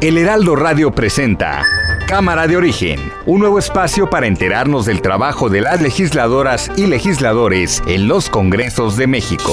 [0.00, 1.62] El Heraldo Radio presenta
[2.08, 7.82] Cámara de Origen, un nuevo espacio para enterarnos del trabajo de las legisladoras y legisladores
[7.86, 9.52] en los Congresos de México.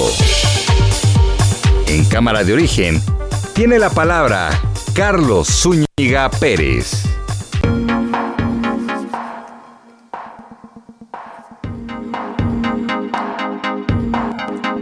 [1.86, 2.98] En Cámara de Origen
[3.52, 4.48] tiene la palabra
[4.94, 7.04] Carlos Zúñiga Pérez.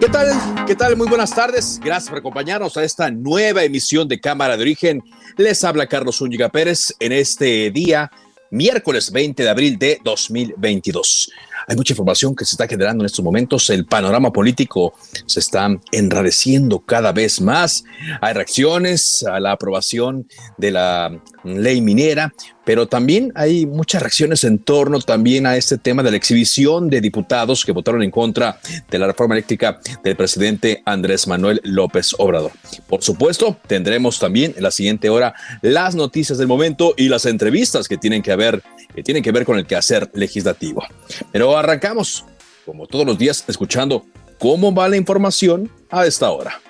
[0.01, 0.56] ¿Qué tal?
[0.67, 0.97] ¿Qué tal?
[0.97, 1.79] Muy buenas tardes.
[1.81, 5.01] Gracias por acompañarnos a esta nueva emisión de Cámara de Origen.
[5.37, 8.11] Les habla Carlos Zúñiga Pérez en este día,
[8.51, 11.31] miércoles 20 de abril de 2022.
[11.69, 13.71] Hay mucha información que se está generando en estos momentos.
[13.71, 14.95] El panorama político
[15.27, 17.85] se está enrareciendo cada vez más.
[18.21, 20.27] Hay reacciones a la aprobación
[20.59, 22.33] de la ley minera,
[22.65, 27.01] pero también hay muchas reacciones en torno también a este tema de la exhibición de
[27.01, 28.59] diputados que votaron en contra
[28.91, 32.53] de la reforma eléctrica del presidente Andrés Manuel López Obrador.
[32.89, 37.89] Por supuesto, tendremos también en la siguiente hora las noticias del momento y las entrevistas
[37.89, 38.63] que tienen que ver,
[38.95, 40.85] que tienen que ver con el quehacer legislativo.
[41.33, 42.25] Pero arrancamos,
[42.65, 44.05] como todos los días, escuchando
[44.39, 46.61] cómo va la información a esta hora.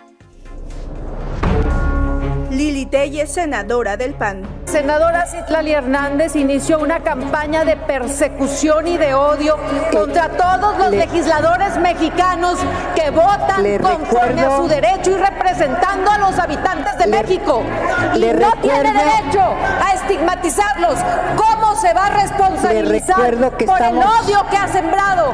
[2.51, 4.56] Lili Telles, senadora del PAN.
[4.67, 9.57] Senadora Citlali Hernández inició una campaña de persecución y de odio
[9.93, 12.59] contra todos los legisladores mexicanos
[12.95, 17.63] que votan conforme a su derecho y representando a los habitantes de México.
[18.17, 20.99] Y no tiene derecho a estigmatizarlos.
[21.37, 25.33] ¿Cómo se va a responsabilizar por el odio que ha sembrado?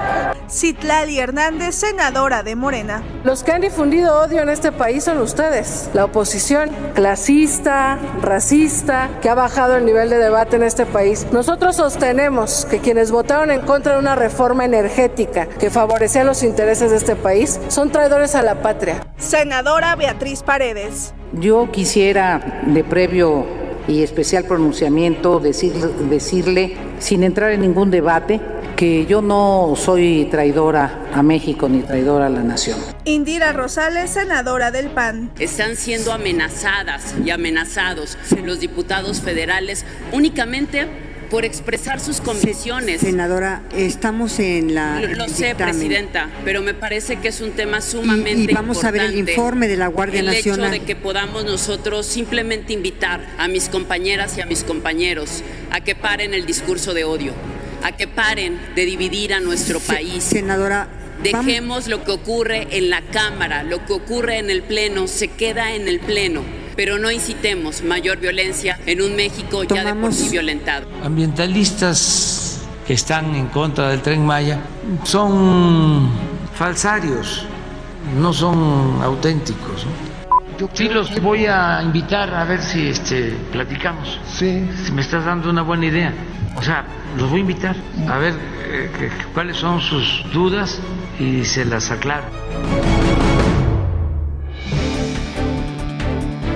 [0.52, 3.02] Citlali Hernández, senadora de Morena.
[3.24, 9.30] Los que han difundido odio en este país son ustedes, la oposición clasista, racista, que
[9.30, 11.26] ha bajado el nivel de debate en este país.
[11.32, 16.90] Nosotros sostenemos que quienes votaron en contra de una reforma energética que favorecía los intereses
[16.90, 19.06] de este país son traidores a la patria.
[19.16, 21.14] Senadora Beatriz Paredes.
[21.32, 28.40] Yo quisiera de previo y especial pronunciamiento decir, decirle, sin entrar en ningún debate,
[28.76, 32.78] que yo no soy traidora a México ni traidora a la nación.
[33.04, 35.30] Indira Rosales, senadora del PAN.
[35.38, 43.00] Están siendo amenazadas y amenazados los diputados federales únicamente por expresar sus convicciones.
[43.00, 45.00] Senadora, estamos en la.
[45.00, 48.84] Lo, lo sé, presidenta, pero me parece que es un tema sumamente Y, y vamos
[48.84, 49.32] a ver el importante.
[49.32, 50.74] informe de la Guardia el Nacional.
[50.74, 55.80] hecho de que podamos nosotros simplemente invitar a mis compañeras y a mis compañeros a
[55.80, 57.32] que paren el discurso de odio,
[57.82, 60.22] a que paren de dividir a nuestro Se- país.
[60.22, 60.88] Senadora,
[61.22, 65.72] Dejemos lo que ocurre en la Cámara, lo que ocurre en el Pleno, se queda
[65.74, 66.42] en el Pleno.
[66.76, 70.86] Pero no incitemos mayor violencia en un México ya de por sí violentado.
[71.02, 74.60] ambientalistas que están en contra del tren Maya
[75.04, 76.10] son
[76.54, 77.44] falsarios,
[78.18, 79.86] no son auténticos.
[79.86, 80.68] ¿no?
[80.74, 84.18] Sí, los voy a invitar a ver si este, platicamos.
[84.32, 84.68] Sí.
[84.84, 86.12] Si me estás dando una buena idea.
[86.56, 86.84] O sea,
[87.16, 87.76] los voy a invitar
[88.08, 88.34] a ver
[88.66, 90.78] eh, que- cuáles son sus dudas
[91.18, 92.24] y se las aclaro.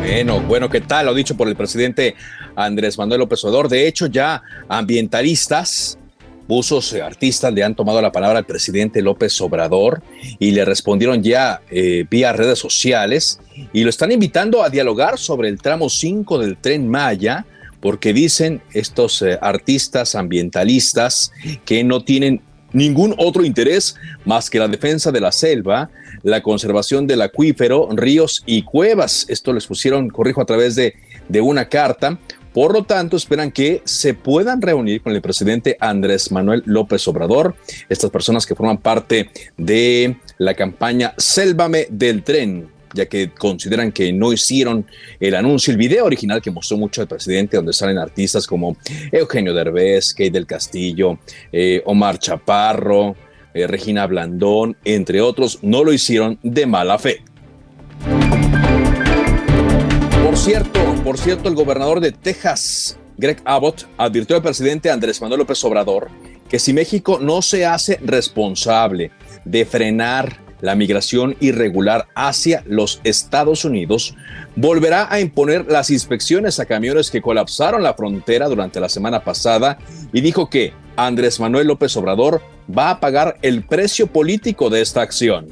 [0.09, 1.07] Bueno, bueno, ¿qué tal?
[1.07, 2.15] Lo dicho por el presidente
[2.55, 3.69] Andrés Manuel López Obrador.
[3.69, 5.99] De hecho, ya ambientalistas,
[6.47, 10.05] buzos, eh, artistas le han tomado la palabra al presidente López Obrador
[10.39, 13.41] y le respondieron ya eh, vía redes sociales
[13.73, 17.45] y lo están invitando a dialogar sobre el tramo 5 del tren Maya
[17.81, 21.33] porque dicen estos eh, artistas ambientalistas
[21.65, 22.43] que no tienen
[22.77, 25.89] ningún otro interés más que la defensa de la selva,
[26.23, 29.25] la conservación del acuífero, ríos y cuevas.
[29.29, 30.95] Esto les pusieron, corrijo, a través de,
[31.27, 32.19] de una carta.
[32.53, 37.55] Por lo tanto, esperan que se puedan reunir con el presidente Andrés Manuel López Obrador,
[37.89, 44.13] estas personas que forman parte de la campaña Sélvame del Tren, ya que consideran que
[44.13, 44.87] no hicieron
[45.21, 48.77] el anuncio, el video original que mostró mucho el presidente, donde salen artistas como
[49.13, 51.19] Eugenio Derbez, Kate del Castillo,
[51.53, 53.15] eh, Omar Chaparro,
[53.55, 57.23] eh, Regina Blandón, entre otros, no lo hicieron de mala fe.
[60.25, 65.41] Por cierto, por cierto, el gobernador de Texas, Greg Abbott, advirtió al presidente Andrés Manuel
[65.41, 66.11] López Obrador
[66.49, 69.11] que si México no se hace responsable
[69.45, 74.15] de frenar la migración irregular hacia los Estados Unidos,
[74.55, 79.79] volverá a imponer las inspecciones a camiones que colapsaron la frontera durante la semana pasada
[80.13, 82.43] y dijo que Andrés Manuel López Obrador
[82.77, 85.47] va a pagar el precio político de esta acción.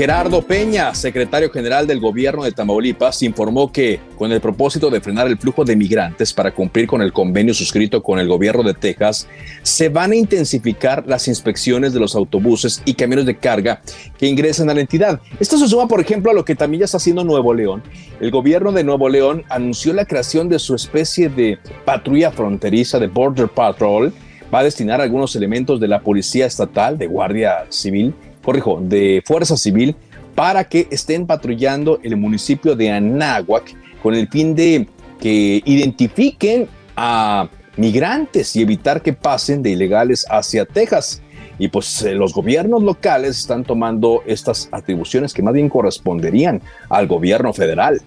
[0.00, 5.26] Gerardo Peña, secretario general del gobierno de Tamaulipas, informó que con el propósito de frenar
[5.26, 9.28] el flujo de migrantes para cumplir con el convenio suscrito con el gobierno de Texas,
[9.62, 13.82] se van a intensificar las inspecciones de los autobuses y camiones de carga
[14.16, 15.20] que ingresan a la entidad.
[15.38, 17.82] Esto se suma, por ejemplo, a lo que también ya está haciendo Nuevo León.
[18.20, 23.08] El gobierno de Nuevo León anunció la creación de su especie de patrulla fronteriza de
[23.08, 24.14] Border Patrol.
[24.52, 29.56] Va a destinar algunos elementos de la Policía Estatal, de Guardia Civil, corrijo, de Fuerza
[29.56, 29.96] Civil
[30.34, 34.88] para que estén patrullando el municipio de Anáhuac con el fin de
[35.20, 41.22] que identifiquen a migrantes y evitar que pasen de ilegales hacia Texas.
[41.58, 47.06] Y pues eh, los gobiernos locales están tomando estas atribuciones que más bien corresponderían al
[47.06, 48.00] gobierno federal.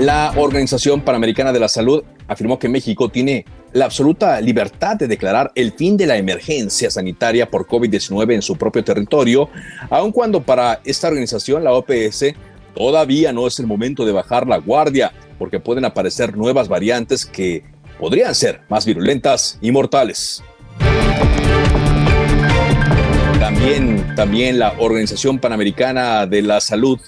[0.00, 3.44] La Organización Panamericana de la Salud afirmó que México tiene
[3.74, 8.56] la absoluta libertad de declarar el fin de la emergencia sanitaria por COVID-19 en su
[8.56, 9.50] propio territorio,
[9.90, 12.32] aun cuando para esta organización, la OPS,
[12.74, 17.62] todavía no es el momento de bajar la guardia, porque pueden aparecer nuevas variantes que
[17.98, 20.42] podrían ser más virulentas y mortales.
[23.38, 26.98] También, también la Organización Panamericana de la Salud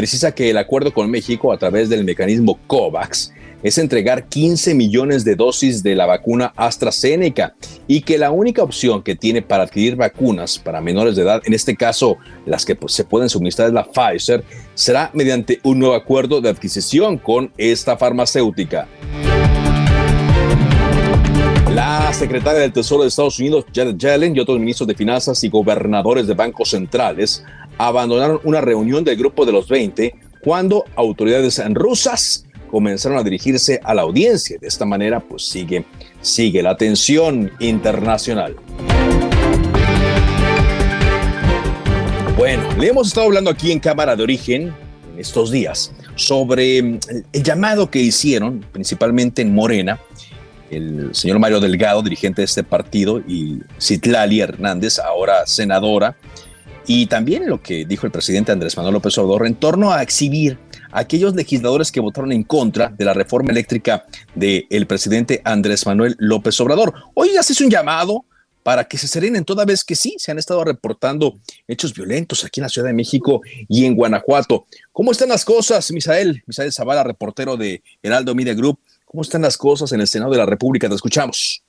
[0.00, 5.26] precisa que el acuerdo con México a través del mecanismo COVAX es entregar 15 millones
[5.26, 7.54] de dosis de la vacuna AstraZeneca
[7.86, 11.52] y que la única opción que tiene para adquirir vacunas para menores de edad, en
[11.52, 12.16] este caso
[12.46, 14.42] las que pues, se pueden suministrar es la Pfizer,
[14.72, 18.88] será mediante un nuevo acuerdo de adquisición con esta farmacéutica.
[21.74, 25.50] La secretaria del Tesoro de Estados Unidos, Janet Yellen, y otros ministros de Finanzas y
[25.50, 27.44] gobernadores de bancos centrales
[27.88, 33.94] abandonaron una reunión del grupo de los 20 cuando autoridades rusas comenzaron a dirigirse a
[33.94, 34.58] la audiencia.
[34.60, 35.86] De esta manera, pues sigue,
[36.20, 38.54] sigue la tensión internacional.
[42.36, 44.74] Bueno, le hemos estado hablando aquí en Cámara de Origen
[45.12, 49.98] en estos días sobre el llamado que hicieron, principalmente en Morena,
[50.70, 56.16] el señor Mario Delgado, dirigente de este partido, y Citlali Hernández, ahora senadora,
[56.92, 60.58] y también lo que dijo el presidente Andrés Manuel López Obrador en torno a exhibir
[60.90, 66.16] a aquellos legisladores que votaron en contra de la reforma eléctrica del presidente Andrés Manuel
[66.18, 66.92] López Obrador.
[67.14, 68.24] Hoy ya se hizo un llamado
[68.64, 71.38] para que se serenen toda vez que sí se han estado reportando
[71.68, 74.66] hechos violentos aquí en la Ciudad de México y en Guanajuato.
[74.90, 76.42] ¿Cómo están las cosas, Misael?
[76.48, 78.80] Misael Zavala, reportero de Heraldo Media Group.
[79.04, 80.88] ¿Cómo están las cosas en el Senado de la República?
[80.88, 81.62] Te escuchamos.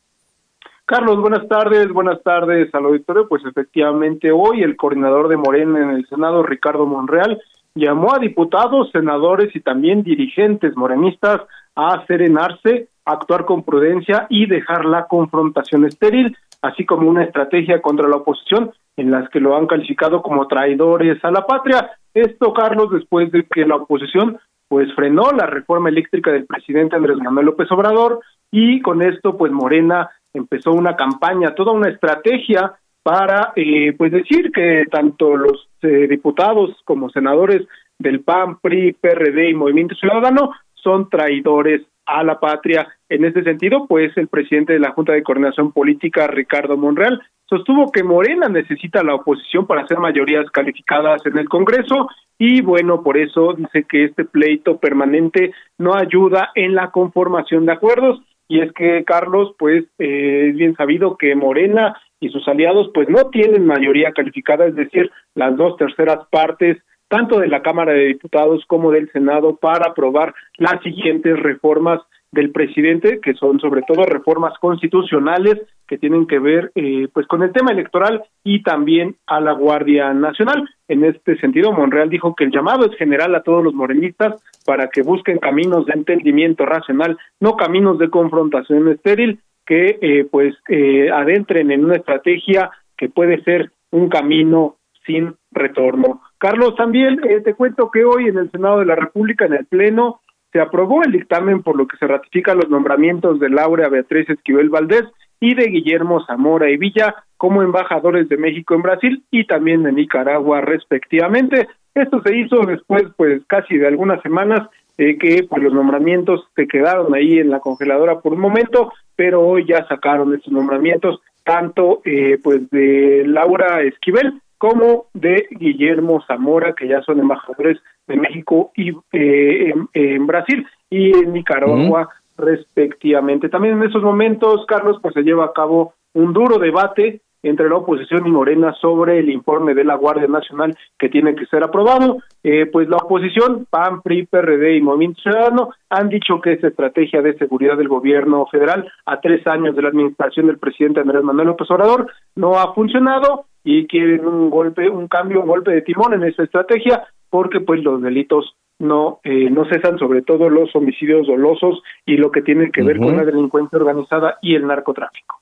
[0.91, 3.25] Carlos, buenas tardes, buenas tardes al auditorio.
[3.29, 7.41] Pues efectivamente hoy el coordinador de Morena en el Senado, Ricardo Monreal,
[7.75, 11.43] llamó a diputados, senadores y también dirigentes morenistas
[11.77, 18.09] a serenarse, actuar con prudencia y dejar la confrontación estéril, así como una estrategia contra
[18.09, 21.91] la oposición en las que lo han calificado como traidores a la patria.
[22.13, 27.17] Esto, Carlos, después de que la oposición pues frenó la reforma eléctrica del presidente Andrés
[27.17, 28.19] Manuel López Obrador
[28.51, 32.73] y con esto pues Morena empezó una campaña, toda una estrategia
[33.03, 39.49] para eh, pues decir que tanto los eh, diputados como senadores del PAN, PRI, PRD
[39.49, 42.87] y Movimiento Ciudadano son traidores a la patria.
[43.09, 47.91] En este sentido, pues el presidente de la Junta de Coordinación Política, Ricardo Monreal, sostuvo
[47.91, 52.07] que Morena necesita la oposición para hacer mayorías calificadas en el Congreso
[52.37, 57.73] y bueno, por eso dice que este pleito permanente no ayuda en la conformación de
[57.73, 58.21] acuerdos
[58.51, 63.07] y es que Carlos, pues eh, es bien sabido que Morena y sus aliados pues
[63.07, 66.77] no tienen mayoría calificada, es decir, las dos terceras partes
[67.07, 72.51] tanto de la Cámara de Diputados como del Senado para aprobar las siguientes reformas del
[72.51, 77.51] presidente, que son sobre todo reformas constitucionales que tienen que ver eh, pues con el
[77.51, 80.69] tema electoral y también a la Guardia Nacional.
[80.87, 84.87] En este sentido, Monreal dijo que el llamado es general a todos los morenistas para
[84.87, 91.09] que busquen caminos de entendimiento racional, no caminos de confrontación estéril, que eh, pues eh,
[91.11, 96.21] adentren en una estrategia que puede ser un camino sin retorno.
[96.37, 99.65] Carlos, también eh, te cuento que hoy en el Senado de la República, en el
[99.65, 100.20] Pleno,
[100.51, 104.69] se aprobó el dictamen por lo que se ratifican los nombramientos de Laura Beatriz Esquivel
[104.69, 105.03] Valdés
[105.39, 109.91] y de Guillermo Zamora y Villa como embajadores de México en Brasil y también de
[109.91, 111.67] Nicaragua respectivamente.
[111.95, 116.67] Esto se hizo después, pues casi de algunas semanas, eh, que pues los nombramientos se
[116.67, 122.01] quedaron ahí en la congeladora por un momento, pero hoy ya sacaron estos nombramientos tanto
[122.05, 128.71] eh, pues de Laura Esquivel como de Guillermo Zamora, que ya son embajadores de México
[128.75, 133.49] y eh, en, Brasil y en Nicaragua respectivamente.
[133.49, 137.77] También en esos momentos, Carlos, pues se lleva a cabo un duro debate entre la
[137.77, 142.17] oposición y Morena sobre el informe de la Guardia Nacional que tiene que ser aprobado.
[142.43, 147.23] Eh, pues la oposición, PAN, PRI, PRD y Movimiento Ciudadano han dicho que esa estrategia
[147.23, 151.47] de seguridad del gobierno federal a tres años de la administración del presidente Andrés Manuel
[151.47, 156.13] López Obrador no ha funcionado y quieren un golpe, un cambio, un golpe de timón
[156.13, 161.27] en esa estrategia porque pues los delitos no eh, no cesan sobre todo los homicidios
[161.27, 165.39] dolosos y lo que tiene que ver con la delincuencia organizada y el narcotráfico.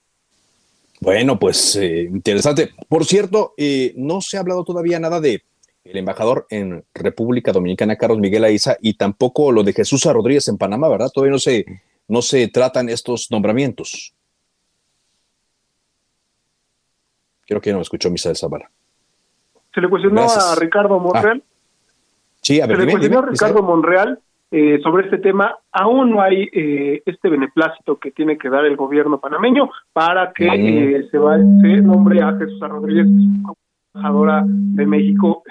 [1.01, 2.71] Bueno, pues eh, interesante.
[2.89, 5.43] Por cierto, eh, no se ha hablado todavía nada de
[5.85, 10.57] el embajador en República Dominicana, Carlos Miguel Aiza, y tampoco lo de Jesús Rodríguez en
[10.57, 11.09] Panamá, ¿verdad?
[11.11, 11.65] Todavía no se,
[12.07, 14.13] no se tratan estos nombramientos.
[17.49, 18.69] Creo que no me escuchó Misael Zavala.
[19.73, 21.41] Se le cuestionó a Ricardo Monreal.
[22.41, 24.19] sí, a ver, Se le cuestionó a Ricardo Monreal
[24.51, 25.57] eh, sobre este tema.
[25.71, 30.45] Aún no hay eh, este beneplácito que tiene que dar el gobierno panameño para que
[30.45, 33.07] eh, se, va, se nombre a Jesús Rodríguez
[33.41, 33.57] como
[33.95, 35.41] embajadora de México.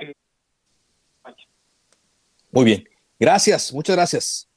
[2.52, 2.84] Muy bien.
[3.18, 4.48] Gracias, muchas gracias.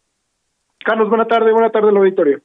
[0.86, 2.40] Carlos, buena tarde, buena tarde, la auditorio.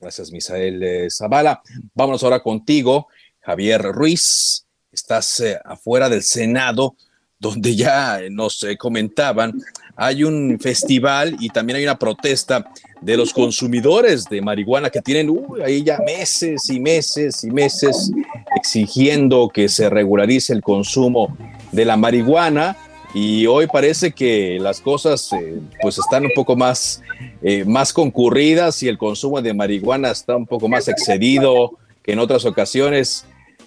[0.00, 1.60] Gracias, Misael Zavala.
[1.94, 3.08] Vámonos ahora contigo,
[3.44, 4.66] Javier Ruiz.
[4.90, 6.96] Estás afuera del Senado,
[7.38, 9.54] donde ya nos comentaban
[9.96, 12.64] hay un festival y también hay una protesta
[13.00, 15.30] de los consumidores de marihuana que tienen
[15.64, 18.10] ahí ya meses y meses y meses
[18.56, 21.36] exigiendo que se regularice el consumo
[21.70, 22.76] de la marihuana
[23.12, 27.00] y hoy parece que las cosas eh, pues están un poco más,
[27.42, 32.18] eh, más concurridas y el consumo de marihuana está un poco más excedido que en
[32.18, 33.24] otras ocasiones.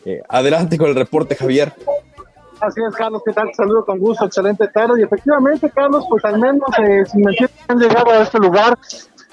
[0.10, 1.74] Eh, adelante con el reporte, Javier.
[2.62, 3.54] Así es, Carlos, ¿qué tal?
[3.54, 5.02] Saludo con gusto, excelente tarde.
[5.02, 7.36] Y efectivamente, Carlos, pues al menos, eh, si me
[7.68, 8.78] han llegado a este lugar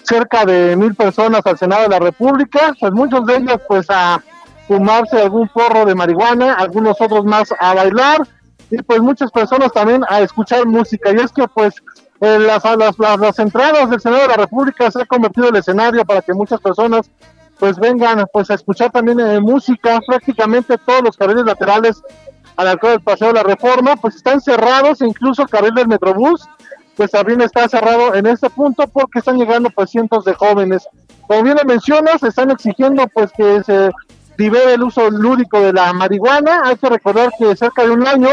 [0.03, 4.21] cerca de mil personas al Senado de la República, pues muchos de ellos pues a
[4.67, 8.27] fumarse algún porro de marihuana, algunos otros más a bailar
[8.69, 11.13] y pues muchas personas también a escuchar música.
[11.13, 11.75] Y es que pues
[12.21, 15.61] eh, las, las, las, entradas del Senado de la República se ha convertido en el
[15.61, 17.09] escenario para que muchas personas
[17.59, 22.03] pues vengan pues a escuchar también eh, música, prácticamente todos los carriles laterales
[22.57, 26.49] al alcalde del Paseo de la Reforma, pues están cerrados, incluso el carril del Metrobús,
[26.97, 30.89] pues también está cerrado en este punto porque están llegando pues cientos de jóvenes.
[31.27, 33.91] Como bien le mencionas, están exigiendo pues que se
[34.37, 36.63] libere el uso lúdico de la marihuana.
[36.65, 38.31] Hay que recordar que cerca de un año,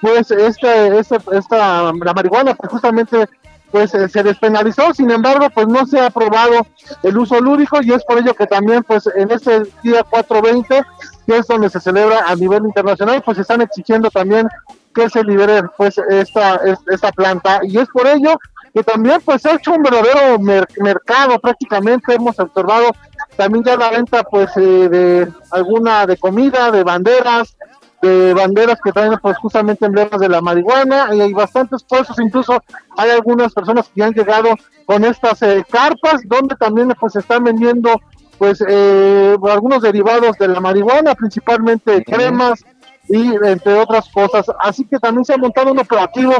[0.00, 3.28] pues este, este, esta, la marihuana pues justamente
[3.74, 6.64] pues eh, se despenalizó, sin embargo, pues no se ha aprobado
[7.02, 10.84] el uso lúdico y es por ello que también pues en este día 420,
[11.26, 14.46] que es donde se celebra a nivel internacional, pues están exigiendo también
[14.94, 17.62] que se libere pues esta, esta planta.
[17.64, 18.38] Y es por ello
[18.72, 22.92] que también pues se ha hecho un verdadero mercado prácticamente, hemos observado
[23.36, 27.56] también ya la venta pues eh, de alguna de comida, de banderas,
[28.04, 32.62] de banderas que traen pues justamente emblemas de la marihuana y hay bastantes puestos, incluso
[32.96, 34.50] hay algunas personas que han llegado
[34.84, 38.00] con estas eh, carpas donde también pues están vendiendo
[38.38, 42.64] pues eh, algunos derivados de la marihuana, principalmente cremas
[43.08, 44.46] y entre otras cosas.
[44.60, 46.34] Así que también se ha montado un operativo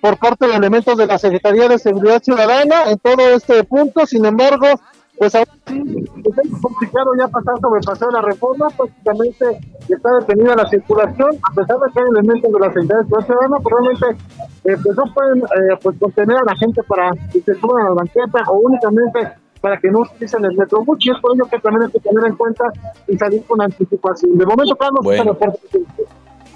[0.00, 4.06] por parte de elementos de la Secretaría de Seguridad Ciudadana en todo este punto.
[4.06, 4.66] Sin embargo,
[5.18, 5.82] pues ahora sí,
[6.16, 9.58] es complicado ya pasar sobre el paseo de la reforma, prácticamente
[9.88, 13.56] está detenida la circulación, a pesar de que hay elementos de la Secretaría de Ciudadana,
[13.62, 14.06] probablemente
[14.64, 17.88] eh, pues no pueden eh, pues contener a la gente para que se suban a
[17.90, 19.20] la banqueta o únicamente
[19.60, 22.24] para que no utilicen el metrobús y es por ello que también hay que tener
[22.26, 22.64] en cuenta
[23.08, 24.36] y salir con anticipación.
[24.36, 25.36] De momento, Carlos, bueno,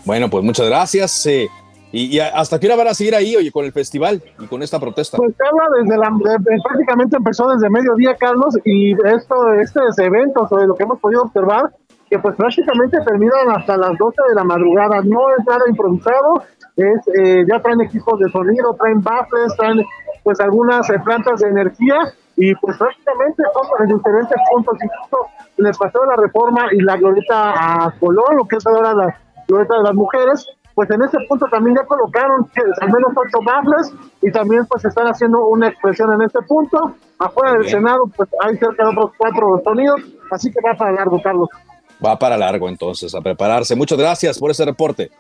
[0.05, 1.27] bueno pues muchas gracias.
[1.27, 1.49] Eh,
[1.93, 4.79] ¿Y, hasta qué hora van a seguir ahí, oye, con el festival y con esta
[4.79, 5.17] protesta?
[5.17, 5.35] Pues
[5.83, 6.13] desde la,
[6.63, 11.71] prácticamente empezó desde mediodía, Carlos, y esto, este evento, sobre lo que hemos podido observar,
[12.09, 15.01] que pues prácticamente terminan hasta las 12 de la madrugada.
[15.03, 16.43] No es nada improvisado,
[16.77, 19.85] es eh, ya traen equipos de sonido, traen baffles, traen
[20.23, 21.97] pues algunas eh, plantas de energía
[22.37, 25.27] y pues prácticamente son en diferentes puntos, incluso
[25.59, 28.95] en el paseo de la reforma y la glorieta a Colón, lo que es ahora
[28.95, 29.17] la
[29.47, 32.49] glorieta de las mujeres, pues en ese punto también ya colocaron
[32.81, 36.95] al menos ocho baffles y también pues están haciendo una expresión en este punto.
[37.19, 40.01] Afuera del Senado pues hay cerca de otros cuatro sonidos,
[40.31, 41.49] así que va para largo, Carlos.
[42.05, 43.77] Va para largo entonces, a prepararse.
[43.77, 45.11] Muchas gracias por ese reporte.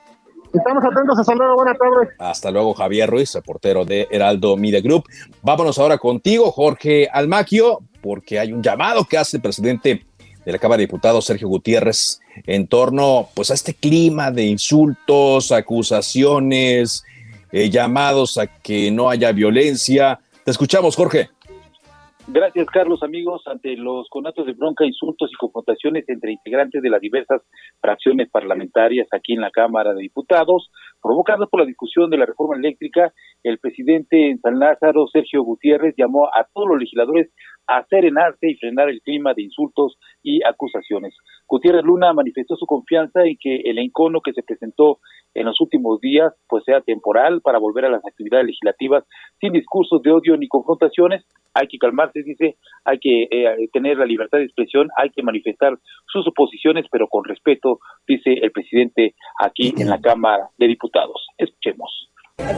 [0.52, 2.08] Estamos atentos, hasta luego, buenas tardes.
[2.18, 5.04] Hasta luego, Javier Ruiz, reportero de Heraldo Media Group.
[5.42, 10.04] Vámonos ahora contigo, Jorge Almaquio, porque hay un llamado que hace el presidente
[10.44, 15.52] de la Cámara de Diputados, Sergio Gutiérrez, en torno pues, a este clima de insultos,
[15.52, 17.04] acusaciones,
[17.52, 20.20] eh, llamados a que no haya violencia.
[20.44, 21.30] Te escuchamos, Jorge.
[22.32, 23.02] Gracias, Carlos.
[23.02, 27.42] Amigos, ante los conatos de bronca, insultos y confrontaciones entre integrantes de las diversas
[27.80, 30.70] fracciones parlamentarias aquí en la Cámara de Diputados,
[31.02, 35.94] provocadas por la discusión de la reforma eléctrica, el presidente en San Lázaro, Sergio Gutiérrez,
[35.98, 37.32] llamó a todos los legisladores
[37.70, 41.14] a serenarse y frenar el clima de insultos y acusaciones.
[41.46, 44.98] Gutiérrez Luna manifestó su confianza en que el encono que se presentó
[45.34, 49.04] en los últimos días pues sea temporal para volver a las actividades legislativas
[49.40, 51.24] sin discursos de odio ni confrontaciones.
[51.54, 55.78] Hay que calmarse, dice, hay que eh, tener la libertad de expresión, hay que manifestar
[56.06, 61.26] sus oposiciones, pero con respeto, dice el presidente aquí en la Cámara de Diputados.
[61.38, 62.09] Escuchemos.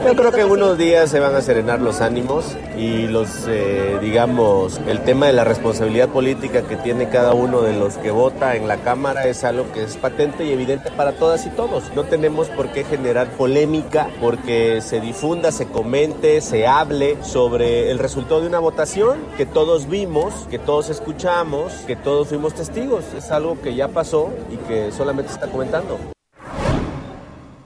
[0.05, 3.97] Yo creo que en unos días se van a serenar los ánimos y los, eh,
[4.01, 8.55] digamos, el tema de la responsabilidad política que tiene cada uno de los que vota
[8.55, 11.91] en la Cámara es algo que es patente y evidente para todas y todos.
[11.95, 17.97] No tenemos por qué generar polémica porque se difunda, se comente, se hable sobre el
[17.97, 23.05] resultado de una votación que todos vimos, que todos escuchamos, que todos fuimos testigos.
[23.17, 25.97] Es algo que ya pasó y que solamente está comentando.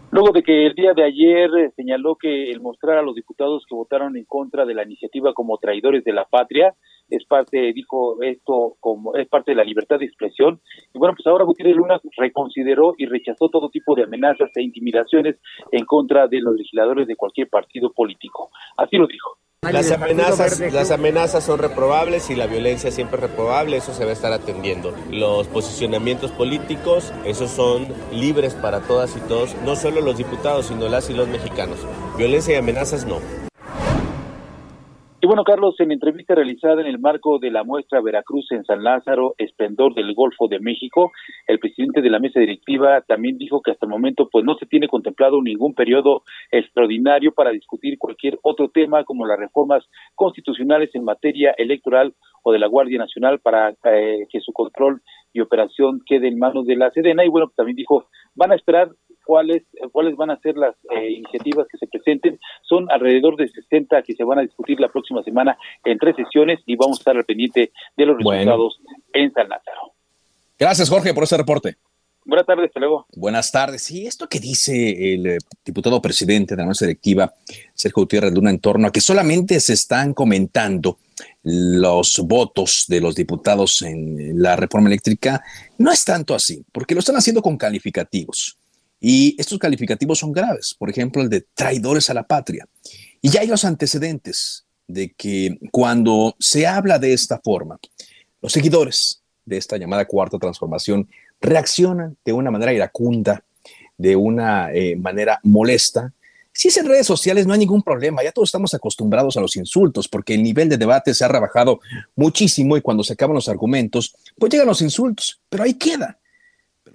[0.09, 3.65] Luego de que el día de ayer eh, señaló que el mostrar a los diputados
[3.67, 6.75] que votaron en contra de la iniciativa como traidores de la patria
[7.09, 10.59] es parte, dijo esto, como es parte de la libertad de expresión.
[10.93, 15.37] Y bueno, pues ahora Gutiérrez Luna reconsideró y rechazó todo tipo de amenazas e intimidaciones
[15.71, 18.49] en contra de los legisladores de cualquier partido político.
[18.77, 19.37] Así lo dijo.
[19.63, 24.11] Las amenazas, las amenazas son reprobables y la violencia siempre es reprobable, eso se va
[24.11, 24.93] a estar atendiendo.
[25.09, 30.87] Los posicionamientos políticos, esos son libres para todas y todos, no solo los diputados, sino
[30.87, 31.79] las y los mexicanos.
[32.17, 33.19] Violencia y amenazas no.
[35.19, 38.83] Y bueno, Carlos, en entrevista realizada en el marco de la muestra Veracruz en San
[38.83, 41.11] Lázaro, Esplendor del Golfo de México,
[41.47, 44.67] el presidente de la mesa directiva también dijo que hasta el momento pues no se
[44.67, 46.21] tiene contemplado ningún periodo
[46.51, 52.59] extraordinario para discutir cualquier otro tema como las reformas constitucionales en materia electoral o de
[52.59, 55.01] la Guardia Nacional para eh, que su control
[55.33, 57.25] y operación quede en manos de la Sedena.
[57.25, 58.91] Y bueno, también dijo, van a esperar
[59.25, 62.39] cuáles cuáles van a ser las eh, iniciativas que se presenten.
[62.63, 66.59] Son alrededor de 60 que se van a discutir la próxima semana en tres sesiones
[66.65, 68.79] y vamos a estar al pendiente de los resultados
[69.13, 69.93] en San Lázaro.
[70.57, 71.75] Gracias, Jorge, por ese reporte.
[72.27, 73.07] Buenas tardes, hasta luego.
[73.15, 73.83] Buenas tardes.
[73.83, 77.33] Sí, esto que dice el eh, diputado presidente de la mesa directiva,
[77.73, 80.99] Sergio Gutiérrez Luna, en torno a que solamente se están comentando
[81.43, 85.41] los votos de los diputados en la reforma eléctrica,
[85.77, 88.57] no es tanto así, porque lo están haciendo con calificativos.
[88.99, 92.67] Y estos calificativos son graves, por ejemplo, el de traidores a la patria.
[93.21, 97.79] Y ya hay los antecedentes de que cuando se habla de esta forma,
[98.41, 101.07] los seguidores de esta llamada cuarta transformación
[101.41, 103.43] reaccionan de una manera iracunda,
[103.97, 106.13] de una eh, manera molesta.
[106.51, 108.23] Si es en redes sociales, no hay ningún problema.
[108.23, 111.79] Ya todos estamos acostumbrados a los insultos porque el nivel de debate se ha rebajado
[112.15, 116.17] muchísimo y cuando se acaban los argumentos, pues llegan los insultos, pero ahí queda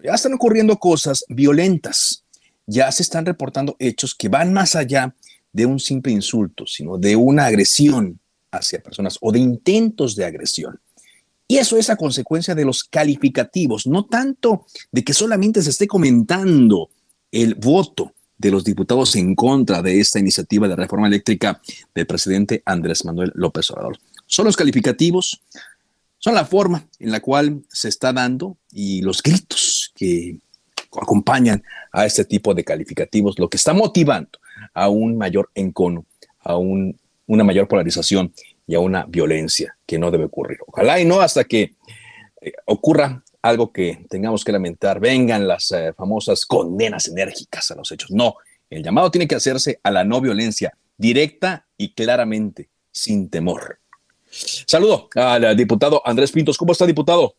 [0.02, 2.24] ya están ocurriendo cosas violentas,
[2.66, 5.14] ya se están reportando hechos que van más allá
[5.52, 8.18] de un simple insulto, sino de una agresión
[8.50, 10.81] hacia personas o de intentos de agresión.
[11.52, 15.86] Y eso es a consecuencia de los calificativos, no tanto de que solamente se esté
[15.86, 16.88] comentando
[17.30, 21.60] el voto de los diputados en contra de esta iniciativa de reforma eléctrica
[21.94, 23.98] del presidente Andrés Manuel López Obrador.
[24.24, 25.42] Son los calificativos,
[26.16, 30.38] son la forma en la cual se está dando y los gritos que
[30.90, 31.62] acompañan
[31.92, 34.38] a este tipo de calificativos, lo que está motivando
[34.72, 36.06] a un mayor encono,
[36.40, 38.32] a un, una mayor polarización
[38.72, 40.56] y a una violencia que no debe ocurrir.
[40.66, 41.74] Ojalá y no hasta que
[42.40, 47.92] eh, ocurra algo que tengamos que lamentar, vengan las eh, famosas condenas enérgicas a los
[47.92, 48.11] hechos.
[48.11, 48.37] No,
[48.70, 53.78] el llamado tiene que hacerse a la no violencia, directa y claramente, sin temor.
[54.30, 56.56] Saludo al diputado Andrés Pintos.
[56.56, 57.35] ¿Cómo está, diputado?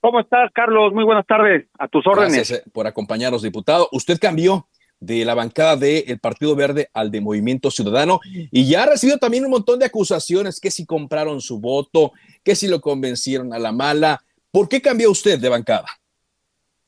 [0.00, 0.94] ¿Cómo estás, Carlos?
[0.94, 1.66] Muy buenas tardes.
[1.78, 2.36] A tus órdenes.
[2.36, 3.86] Gracias eh, por acompañarnos, diputado.
[3.92, 4.66] Usted cambió
[5.00, 9.44] de la bancada del Partido Verde al de Movimiento Ciudadano y ya ha recibido también
[9.44, 12.12] un montón de acusaciones que si compraron su voto,
[12.44, 14.20] que si lo convencieron a la mala.
[14.52, 15.86] ¿Por qué cambió usted de bancada?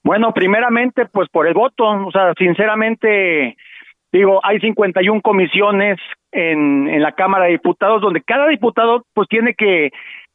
[0.04, 1.84] Bueno, primeramente, pues por el voto.
[1.84, 3.56] O sea, sinceramente,
[4.12, 5.98] digo, hay 51 comisiones
[6.32, 9.90] en, en la Cámara de Diputados donde cada diputado pues tiene que,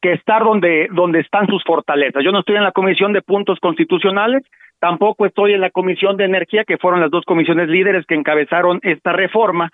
[0.08, 2.24] que estar donde, donde están sus fortalezas.
[2.24, 4.42] Yo no estoy en la Comisión de Puntos Constitucionales,
[4.80, 8.80] tampoco estoy en la Comisión de Energía, que fueron las dos comisiones líderes que encabezaron
[8.84, 9.70] esta reforma.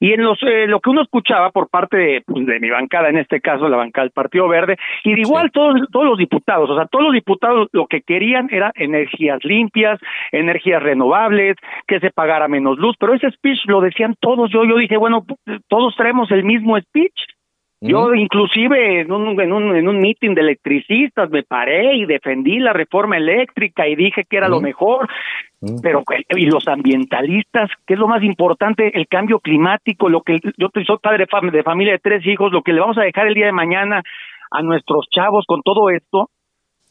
[0.00, 3.10] Y en los, eh, lo que uno escuchaba por parte de, pues, de, mi bancada,
[3.10, 6.70] en este caso la bancada del Partido Verde, y de igual todos, todos los diputados,
[6.70, 10.00] o sea, todos los diputados lo que querían era energías limpias,
[10.32, 14.76] energías renovables, que se pagara menos luz, pero ese speech lo decían todos, yo, yo
[14.76, 15.26] dije, bueno,
[15.68, 17.18] todos traemos el mismo speech,
[17.80, 22.58] yo inclusive en un, en un, en un meeting de electricistas me paré y defendí
[22.58, 25.08] la reforma eléctrica y dije que era lo mejor,
[25.80, 30.68] pero y los ambientalistas, que es lo más importante, el cambio climático, lo que yo
[30.74, 33.46] soy padre de familia de tres hijos, lo que le vamos a dejar el día
[33.46, 34.02] de mañana
[34.50, 36.30] a nuestros chavos con todo esto,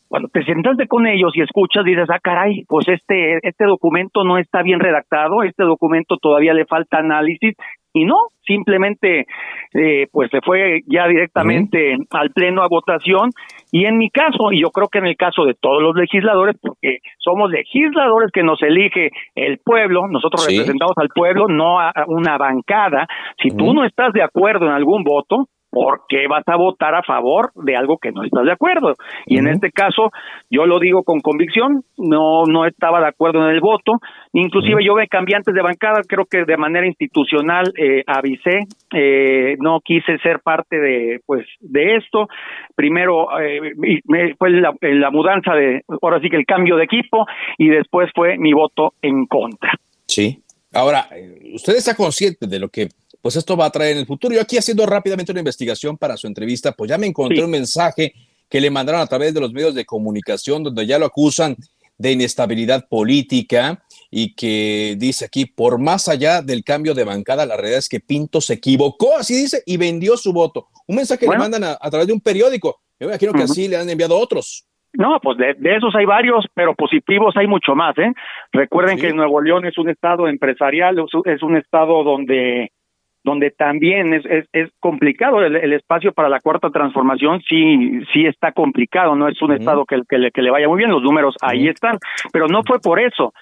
[0.08, 4.38] cuando te sentaste con ellos y escuchas, dices, ah, caray, pues este, este documento no
[4.38, 7.56] está bien redactado, este documento todavía le falta análisis,
[7.98, 9.26] y no, simplemente
[9.74, 13.32] eh, pues se fue ya directamente al pleno a votación.
[13.72, 16.56] Y en mi caso y yo creo que en el caso de todos los legisladores
[16.62, 22.38] porque somos legisladores que nos elige el pueblo nosotros representamos al pueblo no a una
[22.38, 23.08] bancada.
[23.42, 27.04] Si tú no estás de acuerdo en algún voto ¿por qué vas a votar a
[27.04, 28.94] favor de algo que no estás de acuerdo?
[29.26, 30.12] Y en este caso,
[30.50, 33.94] yo lo digo con convicción, no no estaba de acuerdo en el voto,
[34.34, 38.60] inclusive yo me cambié antes de bancada, creo que de manera institucional eh, avisé,
[38.94, 42.28] eh, no quise ser parte de pues de esto,
[42.76, 43.74] primero eh,
[44.06, 47.26] me, fue la, la mudanza de, ahora sí que el cambio de equipo,
[47.58, 49.72] y después fue mi voto en contra.
[50.08, 50.42] Sí.
[50.74, 51.10] Ahora,
[51.54, 52.90] usted está consciente de lo que
[53.22, 54.34] pues esto va a traer en el futuro.
[54.34, 58.14] Yo aquí haciendo rápidamente una investigación para su entrevista, pues ya me encontré un mensaje
[58.50, 61.58] que le mandaron a través de los medios de comunicación donde ya lo acusan
[61.98, 67.58] de inestabilidad política y que dice aquí, por más allá del cambio de bancada, la
[67.58, 70.68] realidad es que Pinto se equivocó, así dice, y vendió su voto.
[70.86, 72.80] Un mensaje que le mandan a, través de un periódico.
[73.00, 74.67] Yo me imagino que así le han enviado otros.
[74.98, 77.96] No, pues de, esos hay varios, pero positivos hay mucho más.
[78.00, 78.12] ¿eh?
[78.52, 82.72] Recuerden que Nuevo León es un estado empresarial, es un estado donde
[83.24, 89.18] donde también es, es, complicado el, espacio para la cuarta transformación, sí, sí está complicado,
[89.18, 91.68] no es un estado que, que, le, que le vaya muy bien, los números ahí
[91.68, 91.98] están,
[92.32, 93.34] pero no fue por eso,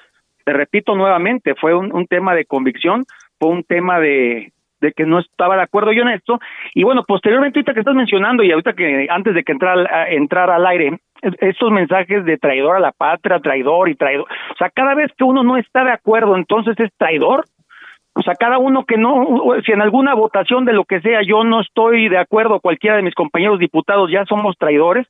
[0.43, 3.03] te repito nuevamente, fue un, un tema de convicción,
[3.37, 6.39] fue un tema de, de que no estaba de acuerdo yo en esto.
[6.73, 10.49] Y bueno, posteriormente, ahorita que estás mencionando y ahorita que antes de que entrar, entrar
[10.49, 10.99] al aire,
[11.39, 15.23] estos mensajes de traidor a la patria, traidor y traidor, o sea, cada vez que
[15.23, 17.45] uno no está de acuerdo, entonces es traidor.
[18.17, 21.43] O sea, cada uno que no, si en alguna votación de lo que sea yo
[21.43, 25.05] no estoy de acuerdo, cualquiera de mis compañeros diputados ya somos traidores,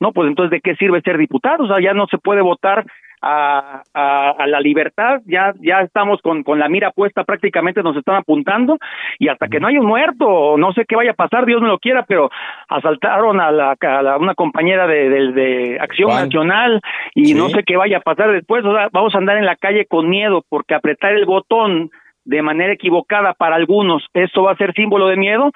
[0.00, 1.64] no, pues entonces ¿de qué sirve ser diputado?
[1.64, 2.84] O sea, ya no se puede votar
[3.20, 8.16] a, a, la libertad, ya, ya estamos con, con la mira puesta, prácticamente nos están
[8.16, 8.78] apuntando,
[9.18, 11.68] y hasta que no haya un muerto, no sé qué vaya a pasar, Dios no
[11.68, 12.30] lo quiera, pero
[12.68, 16.80] asaltaron a, la, a una compañera de, de, Acción Nacional,
[17.14, 19.56] y no sé qué vaya a pasar después, o sea, vamos a andar en la
[19.56, 21.90] calle con miedo, porque apretar el botón
[22.24, 25.50] de manera equivocada para algunos, ¿esto va a ser símbolo de miedo?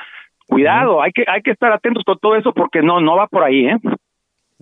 [0.46, 3.44] Cuidado, hay que, hay que estar atentos con todo eso porque no, no va por
[3.44, 3.76] ahí, ¿eh?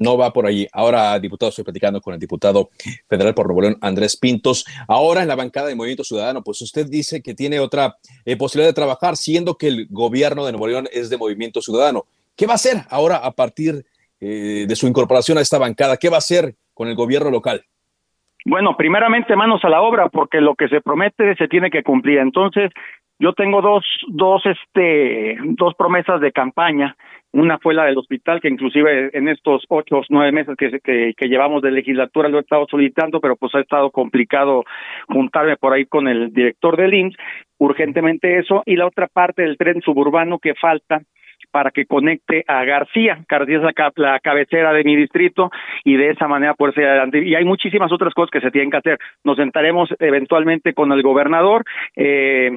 [0.00, 0.66] No va por ahí.
[0.72, 2.70] Ahora, diputado, estoy platicando con el diputado
[3.08, 4.64] federal por Nuevo León, Andrés Pintos.
[4.88, 8.70] Ahora en la bancada de Movimiento Ciudadano, pues usted dice que tiene otra eh, posibilidad
[8.70, 12.06] de trabajar, siendo que el gobierno de Nuevo León es de Movimiento Ciudadano.
[12.34, 13.84] ¿Qué va a hacer ahora a partir
[14.20, 15.98] eh, de su incorporación a esta bancada?
[15.98, 17.62] ¿Qué va a hacer con el gobierno local?
[18.46, 22.18] Bueno, primeramente manos a la obra, porque lo que se promete se tiene que cumplir.
[22.18, 22.70] Entonces,
[23.20, 26.96] yo tengo dos, dos, este, dos promesas de campaña.
[27.32, 31.12] Una fue la del hospital, que inclusive en estos ocho o nueve meses que, que,
[31.14, 34.64] que, llevamos de legislatura lo he estado solicitando, pero pues ha estado complicado
[35.06, 37.16] juntarme por ahí con el director del IMSS,
[37.58, 38.62] urgentemente eso.
[38.64, 41.02] Y la otra parte del tren suburbano que falta,
[41.50, 43.24] para que conecte a García.
[43.28, 43.62] García es
[43.96, 45.50] la, cabecera de mi distrito
[45.84, 47.22] y de esa manera poder ser adelante.
[47.22, 48.98] Y hay muchísimas otras cosas que se tienen que hacer.
[49.24, 51.64] Nos sentaremos eventualmente con el gobernador
[51.96, 52.50] eh,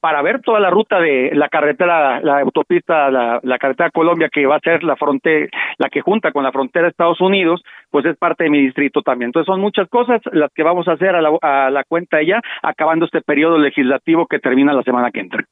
[0.00, 4.56] para ver toda la ruta de la carretera, la autopista, la, carretera Colombia que va
[4.56, 8.16] a ser la frontera, la que junta con la frontera de Estados Unidos, pues es
[8.16, 9.28] parte de mi distrito también.
[9.28, 12.40] Entonces son muchas cosas las que vamos a hacer a la, a la cuenta ya,
[12.62, 15.44] acabando este periodo legislativo que termina la semana que entra.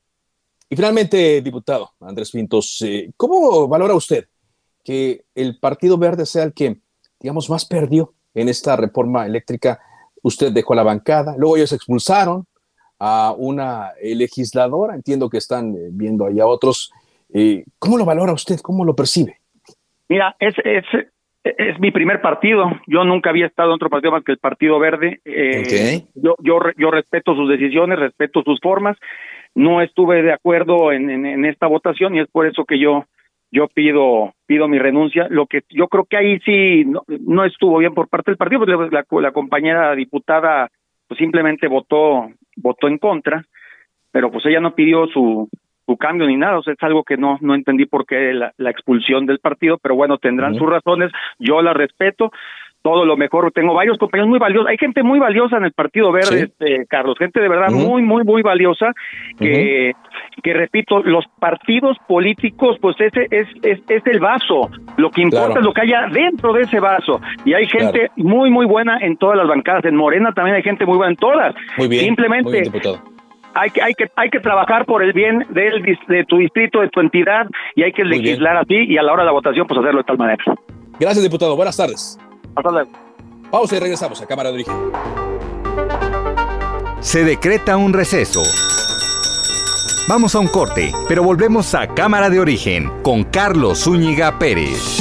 [0.68, 4.26] Y finalmente, diputado Andrés Pintos, eh, ¿cómo valora usted
[4.82, 6.78] que el Partido Verde sea el que,
[7.20, 9.80] digamos, más perdió en esta reforma eléctrica?
[10.22, 12.46] Usted dejó la bancada, luego ellos expulsaron
[13.04, 16.92] a una legisladora, entiendo que están eh, viendo ahí a otros.
[17.34, 18.60] Eh, ¿Cómo lo valora usted?
[18.62, 19.38] ¿Cómo lo percibe?
[20.08, 20.84] Mira, es, es,
[21.42, 22.70] es mi primer partido.
[22.86, 25.20] Yo nunca había estado en otro partido más que el Partido Verde.
[26.14, 28.96] yo, yo, yo respeto sus decisiones, respeto sus formas
[29.54, 33.04] no estuve de acuerdo en, en, esta votación y es por eso que yo
[33.50, 35.26] yo pido pido mi renuncia.
[35.28, 38.64] Lo que yo creo que ahí sí no, no estuvo bien por parte del partido,
[38.64, 40.70] pues la, la compañera diputada
[41.06, 43.44] pues simplemente votó votó en contra,
[44.10, 45.48] pero pues ella no pidió su
[45.84, 48.52] su cambio ni nada, o sea, es algo que no no entendí por qué la,
[48.56, 52.30] la expulsión del partido, pero bueno, tendrán sus razones, yo la respeto,
[52.82, 53.50] todo lo mejor.
[53.52, 54.68] Tengo varios compañeros muy valiosos.
[54.68, 57.16] Hay gente muy valiosa en el Partido Verde, este, Carlos.
[57.18, 58.92] Gente de verdad muy, muy, muy valiosa.
[59.38, 59.92] Que,
[60.42, 64.70] que repito, los partidos políticos, pues ese es, es, es el vaso.
[64.96, 67.20] Lo que importa es lo que haya dentro de ese vaso.
[67.44, 69.84] Y hay gente muy, muy buena en todas las bancadas.
[69.84, 71.54] En Morena también hay gente muy buena en todas.
[71.78, 72.04] Muy bien.
[72.04, 72.70] Simplemente.
[73.54, 76.88] hay que, hay que hay que trabajar por el bien del, de tu distrito, de
[76.88, 79.78] tu entidad, y hay que legislar así y a la hora de la votación, pues
[79.78, 80.42] hacerlo de tal manera.
[80.98, 81.56] Gracias, diputado.
[81.56, 82.18] Buenas tardes.
[82.54, 82.90] Hasta luego.
[83.50, 84.74] Pausa y regresamos a Cámara de Origen.
[87.00, 88.42] Se decreta un receso.
[90.08, 94.98] Vamos a un corte, pero volvemos a Cámara de Origen con Carlos Zúñiga Pérez.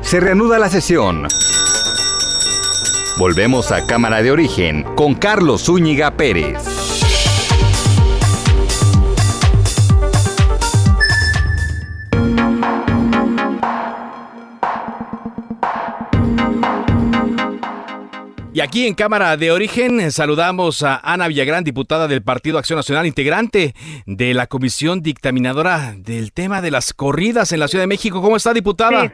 [0.00, 1.26] Se reanuda la sesión.
[3.18, 6.71] Volvemos a Cámara de Origen con Carlos Zúñiga Pérez.
[18.54, 23.06] Y aquí en Cámara de Origen saludamos a Ana Villagrán, diputada del Partido Acción Nacional,
[23.06, 23.72] integrante
[24.04, 28.20] de la comisión dictaminadora del tema de las corridas en la Ciudad de México.
[28.20, 29.10] ¿Cómo está, diputada?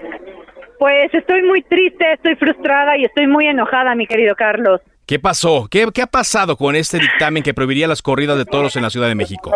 [0.80, 4.80] Pues estoy muy triste, estoy frustrada y estoy muy enojada, mi querido Carlos.
[5.06, 5.68] ¿Qué pasó?
[5.70, 8.90] ¿Qué, qué ha pasado con este dictamen que prohibiría las corridas de toros en la
[8.90, 9.52] Ciudad de México?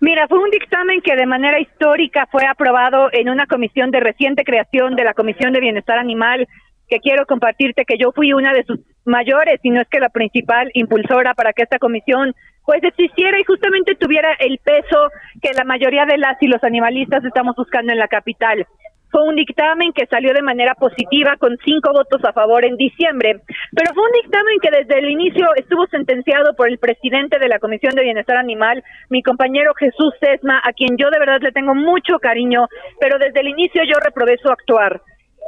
[0.00, 4.44] Mira, fue un dictamen que de manera histórica fue aprobado en una comisión de reciente
[4.44, 6.46] creación de la Comisión de Bienestar Animal
[6.88, 10.08] que quiero compartirte que yo fui una de sus mayores, y no es que la
[10.08, 15.10] principal impulsora para que esta comisión pues existiera y justamente tuviera el peso
[15.42, 18.66] que la mayoría de las y los animalistas estamos buscando en la capital.
[19.10, 23.42] Fue un dictamen que salió de manera positiva con cinco votos a favor en diciembre,
[23.70, 27.60] pero fue un dictamen que desde el inicio estuvo sentenciado por el presidente de la
[27.60, 31.76] Comisión de Bienestar Animal, mi compañero Jesús Sesma, a quien yo de verdad le tengo
[31.76, 32.66] mucho cariño,
[32.98, 35.00] pero desde el inicio yo reprobé su actuar.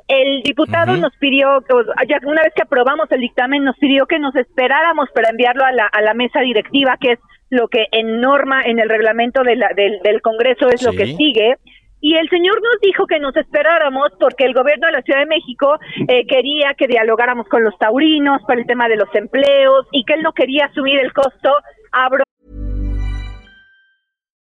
[0.08, 1.60] El diputado nos pidió,
[2.08, 5.72] ya una vez que aprobamos el dictamen, nos pidió que nos esperáramos para enviarlo a
[5.72, 7.18] la, a la mesa directiva, que es
[7.50, 11.06] lo que en norma, en el reglamento de la, del, del Congreso es lo que
[11.06, 11.56] sigue.
[12.00, 15.26] Y el señor nos dijo que nos esperáramos porque el gobierno de la Ciudad de
[15.26, 20.04] México eh, quería que dialogáramos con los taurinos para el tema de los empleos y
[20.04, 21.52] que él no quería asumir el costo.
[21.90, 22.22] Abro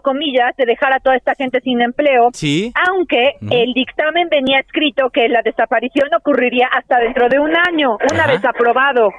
[0.00, 2.72] Comillas, de dejar a toda esta gente sin empleo, sí.
[2.88, 8.26] aunque el dictamen venía escrito que la desaparición ocurriría hasta dentro de un año, una
[8.26, 9.10] vez aprobado.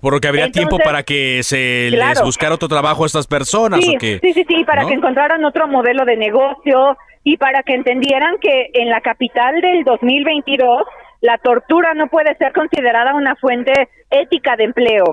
[0.00, 3.84] Por lo que habría tiempo para que se les buscara otro trabajo a estas personas.
[3.84, 4.18] Sí, ¿o qué?
[4.22, 8.70] sí, sí, sí, para que encontraran otro modelo de negocio y para que entendieran que
[8.72, 10.84] en la capital del 2022
[11.20, 13.72] la tortura no puede ser considerada una fuente
[14.10, 15.04] ética de empleo.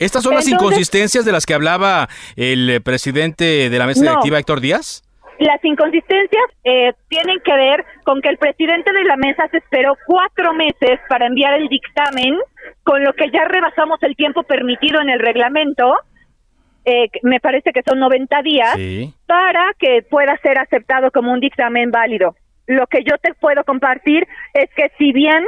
[0.00, 4.38] ¿Estas son las inconsistencias de las que hablaba el eh, presidente de la mesa directiva,
[4.38, 5.02] Héctor Díaz?
[5.38, 9.94] Las inconsistencias eh, tienen que ver con que el presidente de la mesa se esperó
[10.06, 12.34] cuatro meses para enviar el dictamen,
[12.82, 15.92] con lo que ya rebasamos el tiempo permitido en el reglamento,
[16.86, 18.78] eh, me parece que son 90 días,
[19.26, 22.36] para que pueda ser aceptado como un dictamen válido.
[22.66, 25.44] Lo que yo te puedo compartir es que si bien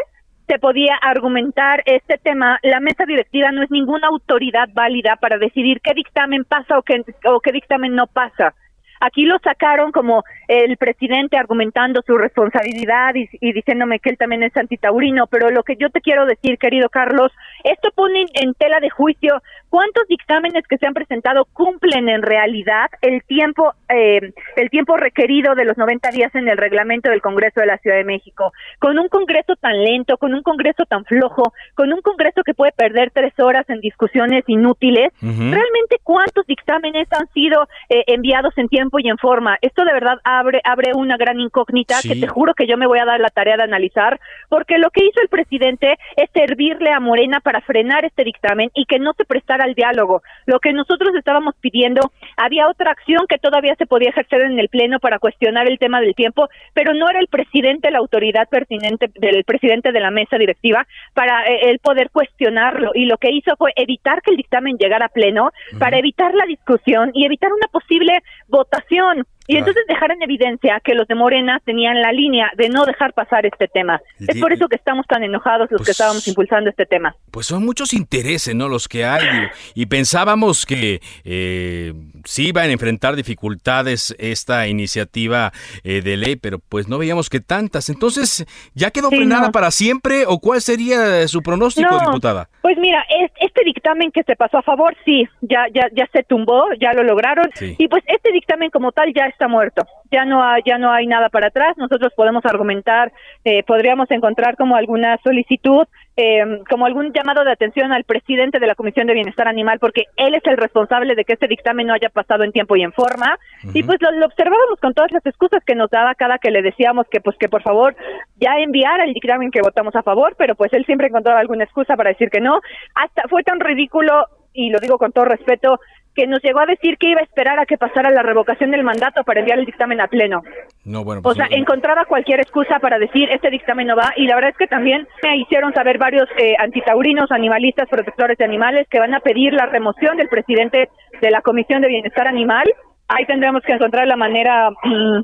[0.47, 5.81] se podía argumentar este tema, la mesa directiva no es ninguna autoridad válida para decidir
[5.81, 8.55] qué dictamen pasa o qué, o qué dictamen no pasa.
[9.05, 14.45] Aquí lo sacaron como el presidente argumentando su responsabilidad y, y, diciéndome que él también
[14.45, 17.33] es antitaurino, pero lo que yo te quiero decir, querido Carlos,
[17.65, 22.91] esto pone en tela de juicio cuántos dictámenes que se han presentado cumplen en realidad
[23.01, 27.61] el tiempo eh, el tiempo requerido de los 90 días en el reglamento del Congreso
[27.61, 28.53] de la Ciudad de México.
[28.79, 32.73] Con un Congreso tan lento, con un Congreso tan flojo, con un Congreso que puede
[32.73, 38.92] perder tres horas en discusiones inútiles, realmente cuántos dictámenes han sido eh, enviados en tiempo
[38.93, 39.59] tiempo y en forma.
[39.61, 42.99] Esto de verdad abre abre una gran incógnita que te juro que yo me voy
[42.99, 47.01] a dar la tarea de analizar, porque lo que hizo el presidente es servirle a
[47.01, 50.23] Morena para frenar este dictamen y que no se prestara al diálogo.
[50.47, 54.69] Lo que nosotros estábamos pidiendo, había otra acción que todavía se podía ejercer en el
[54.69, 59.11] pleno para cuestionar el tema del tiempo, pero no era el presidente la autoridad pertinente
[59.15, 63.57] del presidente de la mesa directiva para eh, él poder cuestionarlo y lo que hizo
[63.57, 67.69] fue evitar que el dictamen llegara a pleno para evitar la discusión y evitar una
[67.69, 72.51] posible votación población y entonces dejar en evidencia que los de Morena tenían la línea
[72.57, 74.01] de no dejar pasar este tema.
[74.21, 77.15] Es por eso que estamos tan enojados los que Pues estábamos impulsando este tema.
[77.31, 78.69] Pues son muchos intereses, ¿no?
[78.69, 79.27] Los que hay.
[79.75, 81.93] Y pensábamos que eh,
[82.25, 85.53] sí iban a enfrentar dificultades esta iniciativa
[85.85, 87.89] eh, de ley, pero pues no veíamos que tantas.
[87.89, 89.53] Entonces, ¿ya quedó Sí, frenada no.
[89.53, 92.49] para siempre o cuál sería su pronóstico, No, diputada?
[92.63, 96.23] Pues mira, es- este dictamen que se pasó a favor, sí, ya, ya, ya se
[96.23, 97.75] tumbó, ya lo lograron, Sí.
[97.79, 101.07] y pues este dictamen como tal ya está muerto, ya no hay, ya no hay
[101.07, 101.77] nada para atrás.
[101.77, 103.13] Nosotros podemos argumentar,
[103.45, 108.67] eh, podríamos encontrar como alguna solicitud, eh, como algún llamado de atención al presidente de
[108.67, 111.95] la Comisión de Bienestar Animal, porque él es el responsable de que este dictamen no
[111.95, 113.39] haya pasado en tiempo y en forma.
[113.73, 116.63] Y pues lo, lo observábamos con todas las excusas que nos daba cada que le
[116.63, 117.97] decíamos que pues que por favor
[118.37, 121.97] ya enviara el dictamen que votamos a favor, pero pues él siempre encontraba alguna excusa
[121.97, 122.61] para decir que no.
[122.95, 125.79] Hasta fue tan ridículo y lo digo con todo respeto
[126.15, 128.83] que nos llegó a decir que iba a esperar a que pasara la revocación del
[128.85, 130.43] mandato para enviar el dictamen a pleno.
[130.85, 134.13] No, bueno, O pues sea, no- encontraba cualquier excusa para decir este dictamen no va
[134.17, 138.45] y la verdad es que también me hicieron saber varios eh, antitaurinos, animalistas, protectores de
[138.45, 140.89] animales que van a pedir la remoción del presidente
[141.21, 142.65] de la Comisión de Bienestar Animal.
[143.09, 145.23] Ahí tendremos que encontrar la manera, mm,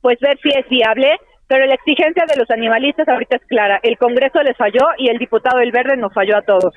[0.00, 1.16] pues ver si es viable.
[1.48, 3.80] Pero la exigencia de los animalistas ahorita es clara.
[3.82, 6.72] El Congreso les falló y el diputado del Verde nos falló a todos.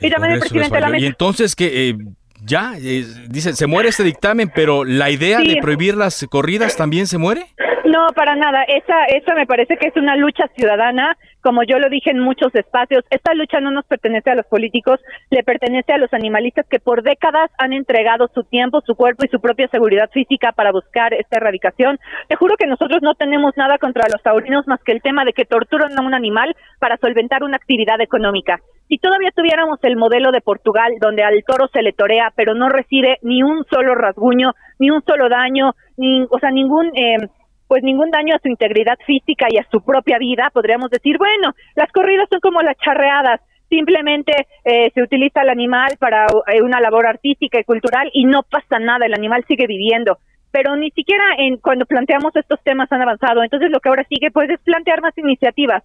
[0.00, 0.96] y también el Congreso presidente de la falló.
[0.96, 1.10] Y mesa.
[1.10, 1.94] entonces que eh,
[2.44, 5.48] ya, eh, dice, se muere este dictamen, pero la idea Sí.
[5.48, 7.46] de prohibir las corridas también se muere.
[7.84, 8.62] No, para nada.
[8.62, 12.54] Esa, esa me parece que es una lucha ciudadana, como yo lo dije en muchos
[12.54, 13.04] espacios.
[13.10, 17.02] Esta lucha no nos pertenece a los políticos, le pertenece a los animalistas que por
[17.02, 21.38] décadas han entregado su tiempo, su cuerpo y su propia seguridad física para buscar esta
[21.38, 21.98] erradicación.
[22.28, 25.32] Te juro que nosotros no tenemos nada contra los taurinos más que el tema de
[25.32, 28.60] que torturan a un animal para solventar una actividad económica.
[28.88, 32.68] Si todavía tuviéramos el modelo de Portugal, donde al toro se le torea, pero no
[32.68, 37.16] recibe ni un solo rasguño, ni un solo daño, ni, o sea, ningún, eh,
[37.72, 41.54] pues ningún daño a su integridad física y a su propia vida, podríamos decir, bueno,
[41.74, 46.82] las corridas son como las charreadas, simplemente eh, se utiliza el animal para eh, una
[46.82, 50.18] labor artística y cultural y no pasa nada, el animal sigue viviendo.
[50.50, 53.42] Pero ni siquiera en cuando planteamos estos temas han avanzado.
[53.42, 55.82] Entonces lo que ahora sigue pues es plantear más iniciativas,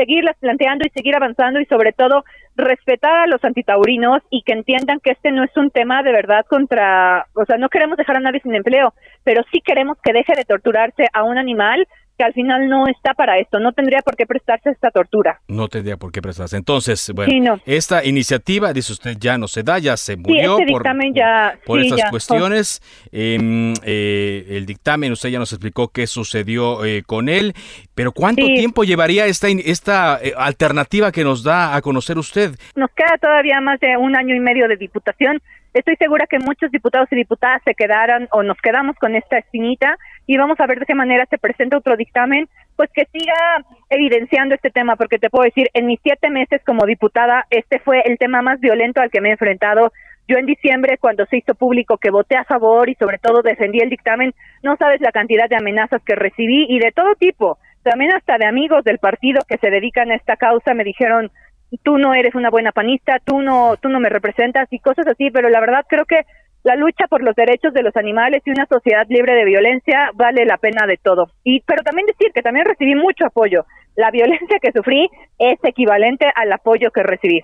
[0.00, 2.24] seguirlas planteando y seguir avanzando y sobre todo
[2.56, 6.46] respetar a los antitaurinos y que entiendan que este no es un tema de verdad
[6.48, 10.34] contra, o sea, no queremos dejar a nadie sin empleo, pero sí queremos que deje
[10.34, 11.86] de torturarse a un animal
[12.20, 15.40] que al final no está para esto, no tendría por qué prestarse a esta tortura.
[15.48, 16.58] No tendría por qué prestarse.
[16.58, 17.58] Entonces, bueno, Sí, no.
[17.64, 21.58] esta iniciativa, dice usted, ya no se da, ya se murió sí, este por, ya,
[21.64, 22.82] por sí, estas ya, cuestiones.
[23.10, 27.54] Em, eh, el dictamen, usted ya nos explicó qué sucedió eh, con él,
[27.94, 32.50] pero ¿cuánto tiempo llevaría esta, esta eh, alternativa que nos da a conocer usted?
[32.76, 35.40] Nos queda todavía más de un año y medio de diputación.
[35.72, 39.96] Estoy segura que muchos diputados y diputadas se quedaran o nos quedamos con esta espinita
[40.26, 44.56] y vamos a ver de qué manera se presenta otro dictamen, pues que siga evidenciando
[44.56, 48.18] este tema, porque te puedo decir, en mis siete meses como diputada, este fue el
[48.18, 49.92] tema más violento al que me he enfrentado.
[50.26, 53.78] Yo en diciembre, cuando se hizo público que voté a favor y sobre todo defendí
[53.78, 54.32] el dictamen,
[54.64, 57.58] no sabes la cantidad de amenazas que recibí y de todo tipo.
[57.82, 61.30] También hasta de amigos del partido que se dedican a esta causa me dijeron,
[61.78, 65.30] tú no eres una buena panista, tú no, tú no me representas y cosas así,
[65.30, 66.24] pero la verdad creo que
[66.62, 70.44] la lucha por los derechos de los animales y una sociedad libre de violencia vale
[70.44, 71.30] la pena de todo.
[71.42, 73.64] Y pero también decir que también recibí mucho apoyo.
[73.96, 77.40] La violencia que sufrí es equivalente al apoyo que recibí.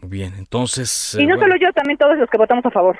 [0.00, 2.70] Muy bien, entonces, Y eh, no bueno, solo yo, también todos los que votamos a
[2.70, 2.98] favor.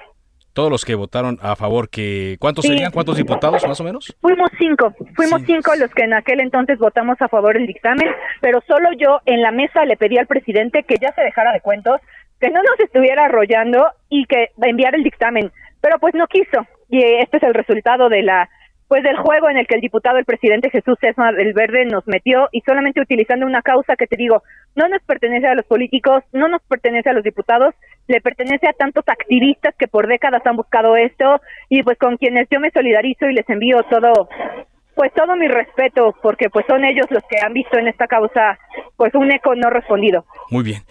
[0.52, 2.68] Todos los que votaron a favor, que ¿cuántos Sí.
[2.72, 2.92] serían?
[2.92, 4.14] ¿Cuántos diputados más o menos?
[4.20, 8.08] Fuimos cinco, fuimos cinco los que en aquel entonces votamos a favor del dictamen,
[8.40, 11.60] pero solo yo en la mesa le pedí al presidente que ya se dejara de
[11.60, 12.00] cuentos,
[12.40, 16.66] que no nos estuviera arrollando y que enviara el dictamen, pero pues no quiso.
[16.88, 18.48] Y este es el resultado de la
[18.88, 22.06] pues del juego en el que el diputado, el presidente Jesús Esma del Verde nos
[22.06, 24.42] metió y solamente utilizando una causa que te digo,
[24.74, 27.74] no nos pertenece a los políticos, no nos pertenece a los diputados,
[28.08, 32.48] le pertenece a tantos activistas que por décadas han buscado esto y pues con quienes
[32.50, 34.28] yo me solidarizo y les envío todo
[34.94, 38.58] pues todo mi respeto porque pues son ellos los que han visto en esta causa
[38.96, 40.24] pues un eco no respondido.
[40.50, 40.82] Muy bien.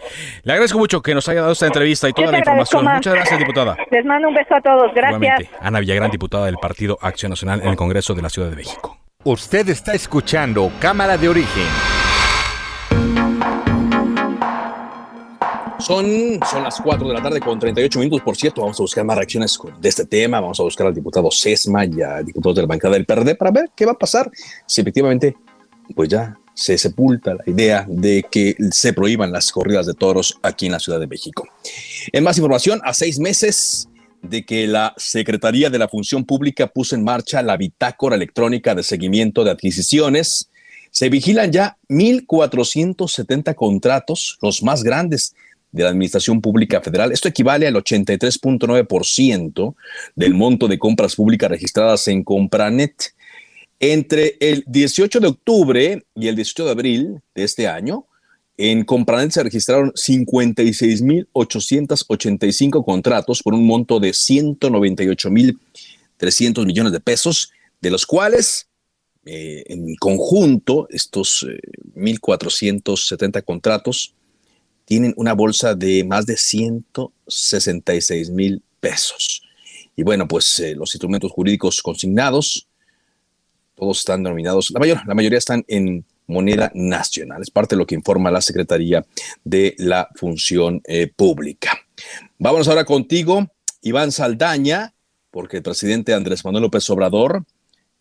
[0.43, 2.83] Le agradezco mucho que nos haya dado esta entrevista y toda Yo la información.
[2.83, 2.95] más.
[2.95, 3.77] Muchas gracias, diputada.
[3.91, 4.91] Les mando un beso a todos.
[4.93, 5.21] Gracias.
[5.21, 8.55] Igualmente, Ana Villagrán, diputada del Partido Acción Nacional en el Congreso de la Ciudad de
[8.55, 8.97] México.
[9.23, 12.00] Usted está escuchando Cámara de Origen.
[15.91, 18.21] Son, son las 4 de la tarde con 38 minutos.
[18.21, 20.39] Por cierto, vamos a buscar más reacciones de este tema.
[20.39, 23.51] Vamos a buscar al diputado Sesma y a diputados de la bancada del PRD para
[23.51, 24.31] ver qué va a pasar
[24.65, 25.35] si efectivamente,
[25.93, 30.67] pues ya se sepulta la idea de que se prohíban las corridas de toros aquí
[30.67, 31.45] en la Ciudad de México.
[32.13, 33.89] En más información, a seis meses
[34.21, 38.83] de que la Secretaría de la Función Pública puso en marcha la bitácora electrónica de
[38.83, 40.49] seguimiento de adquisiciones,
[40.89, 45.35] se vigilan ya 1.470 contratos, los más grandes
[45.71, 47.11] de la Administración Pública Federal.
[47.11, 49.75] Esto equivale al 83.9%
[50.15, 53.13] del monto de compras públicas registradas en Compranet.
[53.79, 58.05] Entre el 18 de octubre y el 18 de abril de este año,
[58.57, 67.89] en Compranet se registraron 56.885 contratos por un monto de 198.300 millones de pesos, de
[67.89, 68.67] los cuales
[69.25, 71.57] eh, en conjunto estos eh,
[71.95, 74.13] 1.470 contratos
[74.91, 79.41] tienen una bolsa de más de 166 mil pesos.
[79.95, 82.67] Y bueno, pues eh, los instrumentos jurídicos consignados,
[83.73, 87.41] todos están denominados, la, mayor, la mayoría están en moneda nacional.
[87.41, 89.05] Es parte de lo que informa la Secretaría
[89.45, 91.71] de la Función eh, Pública.
[92.37, 93.49] Vámonos ahora contigo,
[93.81, 94.93] Iván Saldaña,
[95.29, 97.45] porque el presidente Andrés Manuel López Obrador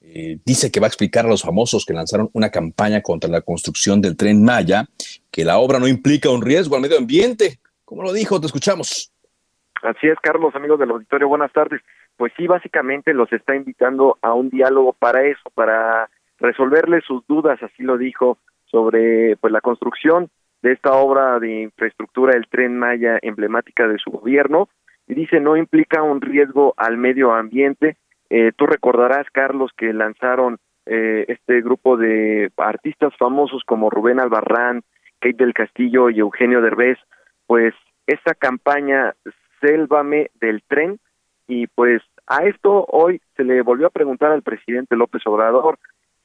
[0.01, 3.43] eh, dice que va a explicar a los famosos que lanzaron una campaña contra la
[3.43, 4.87] construcción del tren Maya,
[5.31, 7.59] que la obra no implica un riesgo al medio ambiente.
[7.85, 8.41] ¿Cómo lo dijo?
[8.41, 9.13] Te escuchamos.
[9.83, 11.81] Así es, Carlos, amigos del auditorio, buenas tardes.
[12.17, 17.63] Pues sí, básicamente los está invitando a un diálogo para eso, para resolverle sus dudas,
[17.63, 20.31] así lo dijo, sobre pues la construcción
[20.63, 24.69] de esta obra de infraestructura del tren Maya emblemática de su gobierno.
[25.09, 27.97] Y dice, no implica un riesgo al medio ambiente.
[28.31, 34.83] Eh, tú recordarás, Carlos, que lanzaron eh, este grupo de artistas famosos como Rubén Albarrán,
[35.19, 36.99] Kate del Castillo y Eugenio Derbez,
[37.47, 37.75] pues
[38.07, 39.15] esta campaña
[39.61, 40.99] Sélvame del tren
[41.47, 45.79] y pues a esto hoy se le volvió a preguntar al presidente López Obrador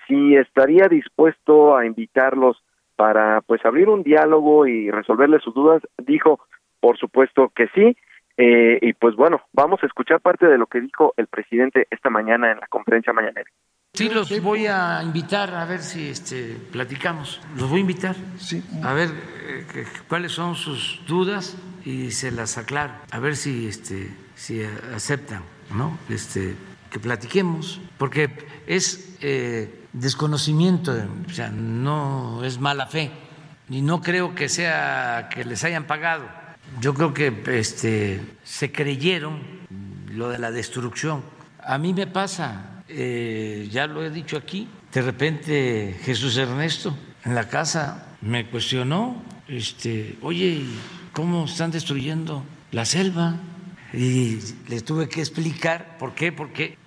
[0.07, 2.63] si estaría dispuesto a invitarlos
[2.95, 6.39] para pues abrir un diálogo y resolverle sus dudas, dijo
[6.79, 7.97] por supuesto que sí,
[8.37, 12.09] eh, y pues bueno, vamos a escuchar parte de lo que dijo el presidente esta
[12.09, 13.49] mañana en la conferencia mañanera.
[13.93, 17.39] Sí, los voy a invitar a ver si este, platicamos.
[17.55, 18.15] Los voy a invitar.
[18.83, 19.07] A ver
[19.47, 22.91] eh, que- cuáles son sus dudas y se las aclaro.
[23.11, 24.61] A ver si, este, si
[24.93, 25.97] aceptan, ¿no?
[26.09, 26.55] Este,
[26.91, 27.79] que platiquemos.
[27.97, 28.29] Porque
[28.67, 30.91] es eh, desconocimiento,
[31.27, 33.11] o sea, no es mala fe.
[33.69, 36.25] Y no creo que sea que les hayan pagado.
[36.81, 39.39] Yo creo que este, se creyeron
[40.11, 41.23] lo de la destrucción.
[41.59, 47.35] A mí me pasa, eh, ya lo he dicho aquí, de repente Jesús Ernesto en
[47.35, 50.79] la casa me cuestionó, este, oye, ¿y
[51.11, 53.35] ¿cómo están destruyendo la selva?
[53.93, 56.77] Y le tuve que explicar por qué, porque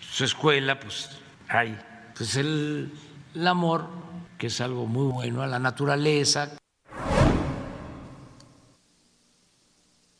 [0.00, 1.10] su escuela pues
[1.48, 1.78] hay
[2.16, 2.90] pues el,
[3.34, 3.88] el amor,
[4.36, 6.58] que es algo muy bueno, a la naturaleza,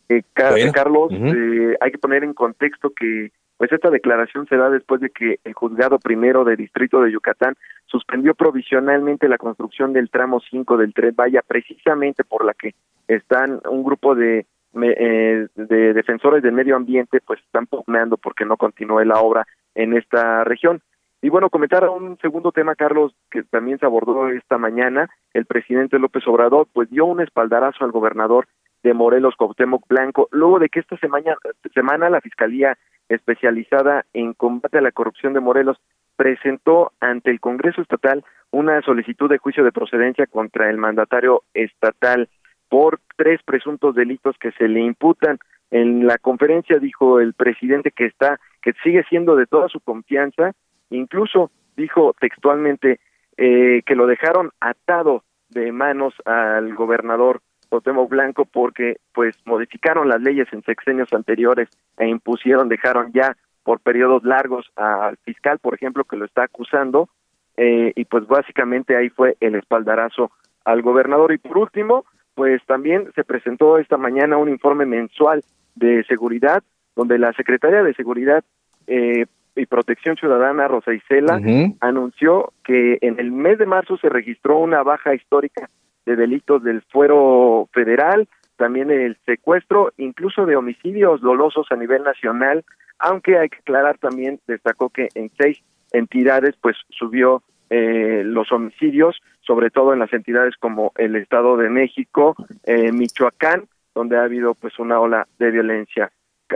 [0.09, 0.73] Eh, Bueno.
[0.73, 5.11] Carlos, eh, hay que poner en contexto que pues esta declaración se da después de
[5.11, 7.57] que el juzgado primero de distrito de Yucatán
[7.87, 12.75] suspendió provisionalmente la construcción del tramo 5 del tren Vaya, precisamente por la que
[13.09, 14.47] están un grupo de
[14.81, 19.97] eh, de defensores del medio ambiente pues están pugnando porque no continúe la obra en
[19.97, 20.81] esta región.
[21.21, 25.11] Y bueno, comentar un segundo tema, Carlos, que también se abordó esta mañana.
[25.35, 28.47] El presidente López Obrador pues dio un espaldarazo al gobernador
[28.83, 31.37] de Morelos, Cuauhtémoc Blanco, luego de que esta semana,
[31.75, 35.79] semana la Fiscalía especializada en combate a la corrupción de Morelos
[36.17, 42.29] presentó ante el Congreso Estatal una solicitud de juicio de procedencia contra el mandatario estatal
[42.69, 45.39] por tres presuntos delitos que se le imputan.
[45.71, 50.53] En la conferencia dijo el presidente que está, que sigue siendo de toda su confianza,
[50.91, 53.01] incluso dijo textualmente
[53.37, 60.21] eh, que lo dejaron atado de manos al gobernador Cuauhtémoc Blanco porque pues modificaron las
[60.21, 66.05] leyes en sexenios anteriores e impusieron, dejaron ya por periodos largos al fiscal, por ejemplo,
[66.05, 67.11] que lo está acusando,
[67.57, 70.31] eh, y pues básicamente ahí fue el espaldarazo
[70.65, 71.33] al gobernador.
[71.33, 72.05] Y por último,
[72.35, 75.43] pues también se presentó esta mañana un informe mensual
[75.75, 76.63] de seguridad,
[76.97, 78.45] donde la Secretaría de Seguridad
[78.87, 81.41] eh, y Protección Ciudadana, Rosa Isela,
[81.81, 85.69] anunció que en el mes de marzo se registró una baja histórica
[86.09, 92.65] de delitos del fuero federal, también el secuestro, incluso de homicidios dolosos a nivel nacional,
[92.99, 99.21] aunque hay que aclarar también, destacó que en seis entidades pues subió eh, los homicidios,
[99.43, 102.35] sobre todo en las entidades como el Estado de México,
[102.65, 106.11] eh, Michoacán, donde ha habido pues una ola de violencia.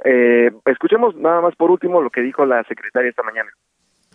[0.05, 3.51] Eh, escuchemos nada más por último lo que dijo la secretaria esta mañana.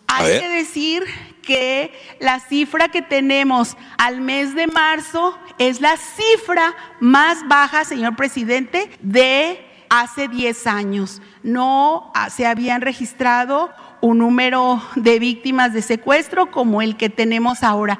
[0.08, 1.04] Hay que decir
[1.46, 8.16] que la cifra que tenemos al mes de marzo es la cifra más baja, señor
[8.16, 11.22] presidente, de hace 10 años.
[11.44, 13.70] No se habían registrado
[14.02, 18.00] un número de víctimas de secuestro como el que tenemos ahora.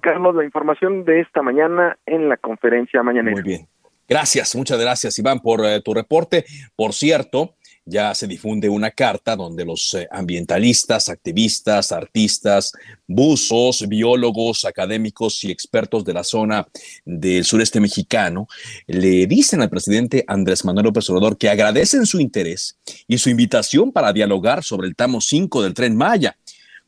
[0.00, 3.30] Carlos, la información de esta mañana en la conferencia mañana.
[3.30, 3.68] Muy bien.
[4.08, 6.44] Gracias, muchas gracias Iván por eh, tu reporte.
[6.76, 7.55] Por cierto,
[7.86, 12.72] ya se difunde una carta donde los eh, ambientalistas, activistas, artistas,
[13.06, 16.66] buzos, biólogos, académicos y expertos de la zona
[17.04, 18.48] del sureste mexicano
[18.88, 22.76] le dicen al presidente Andrés Manuel López Obrador que agradecen su interés
[23.06, 26.36] y su invitación para dialogar sobre el tramo 5 del tren Maya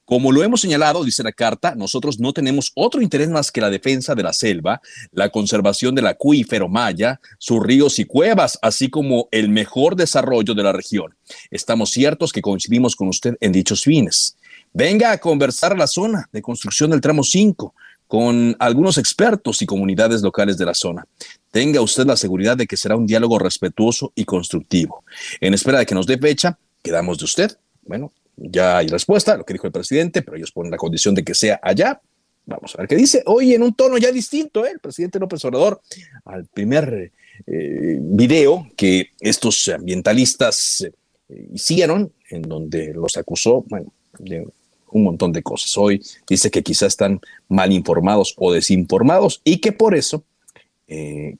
[0.08, 3.68] como lo hemos señalado, dice la carta, nosotros no tenemos otro interés más que la
[3.68, 4.80] defensa de la selva,
[5.12, 10.62] la conservación del acuífero maya, sus ríos y cuevas, así como el mejor desarrollo de
[10.62, 11.14] la región.
[11.50, 14.38] Estamos ciertos que coincidimos con usted en dichos fines.
[14.72, 17.74] Venga a conversar a la zona de construcción del tramo 5
[18.06, 21.06] con algunos expertos y comunidades locales de la zona.
[21.50, 25.04] Tenga usted la seguridad de que será un diálogo respetuoso y constructivo.
[25.38, 27.58] En espera de que nos dé fecha, quedamos de usted.
[27.82, 28.10] Bueno,
[28.40, 31.34] ya hay respuesta, lo que dijo el presidente, pero ellos ponen la condición de que
[31.34, 32.00] sea allá.
[32.46, 33.22] Vamos a ver qué dice.
[33.26, 34.70] Hoy en un tono ya distinto, ¿eh?
[34.72, 35.80] el presidente López Obrador,
[36.24, 37.12] al primer
[37.46, 40.86] eh, video que estos ambientalistas
[41.28, 44.46] eh, hicieron, en donde los acusó, bueno, de
[44.90, 45.76] un montón de cosas.
[45.76, 50.24] Hoy dice que quizás están mal informados o desinformados y que por eso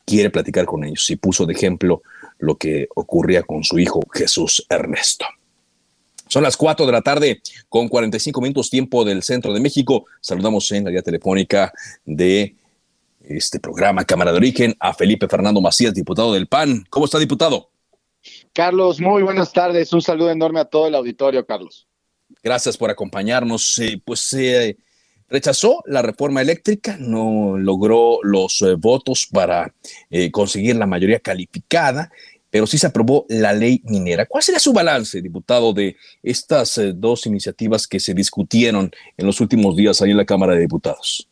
[0.05, 2.03] quiere platicar con ellos y puso de ejemplo
[2.36, 5.24] lo que ocurría con su hijo Jesús Ernesto.
[6.28, 10.06] Son las 4 de la tarde con 45 minutos tiempo del centro de México.
[10.20, 11.72] Saludamos en la vía telefónica
[12.04, 12.54] de
[13.22, 16.86] este programa Cámara de Origen a Felipe Fernando Macías, diputado del PAN.
[16.90, 17.70] ¿Cómo está, diputado?
[18.52, 19.92] Carlos, muy buenas tardes.
[19.92, 21.86] Un saludo enorme a todo el auditorio, Carlos.
[22.42, 23.78] Gracias por acompañarnos.
[23.78, 24.76] Eh, pues se
[25.28, 29.74] rechazó la reforma eléctrica, no logró los eh, votos para
[30.10, 32.10] eh, conseguir la mayoría calificada
[32.51, 34.26] pero sí se aprobó la ley minera.
[34.26, 39.40] ¿Cuál sería su balance, diputado, de estas eh, dos iniciativas que se discutieron en los
[39.40, 41.28] últimos días ahí en la Cámara de Diputados?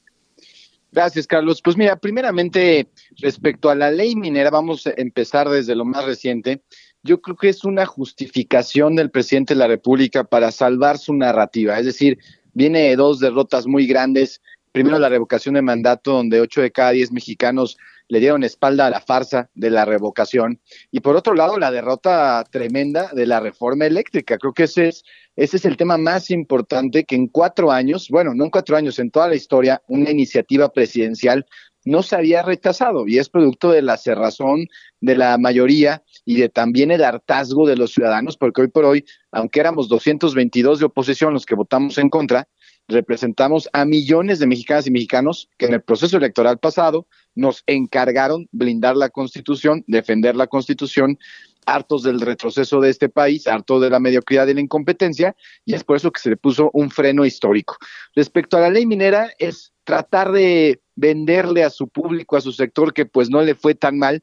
[0.92, 1.60] Gracias, Carlos.
[1.62, 2.88] Pues mira, primeramente,
[3.18, 6.62] respecto a la ley minera, vamos a empezar desde lo más reciente.
[7.02, 11.78] Yo creo que es una justificación del presidente de la República para salvar su narrativa.
[11.78, 12.18] Es decir,
[12.54, 14.40] viene de dos derrotas muy grandes.
[14.72, 17.76] Primero, la revocación de mandato, donde ocho de cada diez mexicanos
[18.08, 20.60] le dieron espalda a la farsa de la revocación.
[20.90, 24.38] Y por otro lado, la derrota tremenda de la reforma eléctrica.
[24.38, 25.04] Creo que ese es,
[25.34, 28.98] ese es el tema más importante que en cuatro años, bueno, no en cuatro años,
[28.98, 31.46] en toda la historia, una iniciativa presidencial
[31.86, 34.66] no se había rechazado y es producto de la cerrazón
[35.00, 39.04] de la mayoría y de también el hartazgo de los ciudadanos, porque hoy por hoy,
[39.30, 42.48] aunque éramos 222 de oposición los que votamos en contra,
[42.88, 48.48] representamos a millones de mexicanas y mexicanos que en el proceso electoral pasado nos encargaron
[48.52, 51.18] blindar la Constitución, defender la Constitución,
[51.66, 55.34] hartos del retroceso de este país, hartos de la mediocridad y la incompetencia,
[55.64, 57.76] y es por eso que se le puso un freno histórico.
[58.14, 62.94] Respecto a la ley minera, es tratar de venderle a su público, a su sector,
[62.94, 64.22] que pues no le fue tan mal,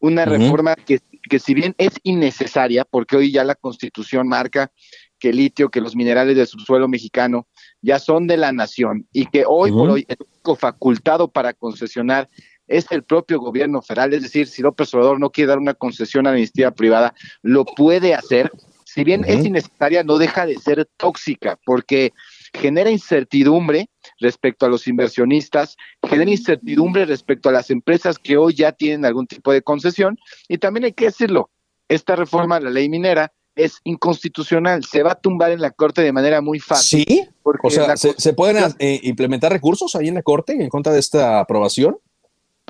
[0.00, 4.72] una reforma que, que si bien es innecesaria, porque hoy ya la Constitución marca
[5.18, 7.46] que el litio, que los minerales del subsuelo mexicano
[7.82, 12.28] ya son de la nación y que hoy por hoy el único facultado para concesionar
[12.70, 16.26] es el propio gobierno federal, es decir, si López Obrador no quiere dar una concesión
[16.26, 18.52] a la iniciativa privada, lo puede hacer,
[18.84, 22.12] si bien es innecesaria, no deja de ser tóxica, porque
[22.54, 23.88] genera incertidumbre
[24.20, 25.76] respecto a los inversionistas,
[26.08, 30.16] genera incertidumbre respecto a las empresas que hoy ya tienen algún tipo de concesión,
[30.48, 31.50] y también hay que decirlo,
[31.88, 36.02] esta reforma a la ley minera es inconstitucional, se va a tumbar en la Corte
[36.02, 37.04] de manera muy fácil.
[37.06, 37.28] ¿Sí?
[37.42, 41.40] o sea, ¿se, pueden eh, implementar recursos ahí en la Corte en contra de esta
[41.40, 41.96] aprobación?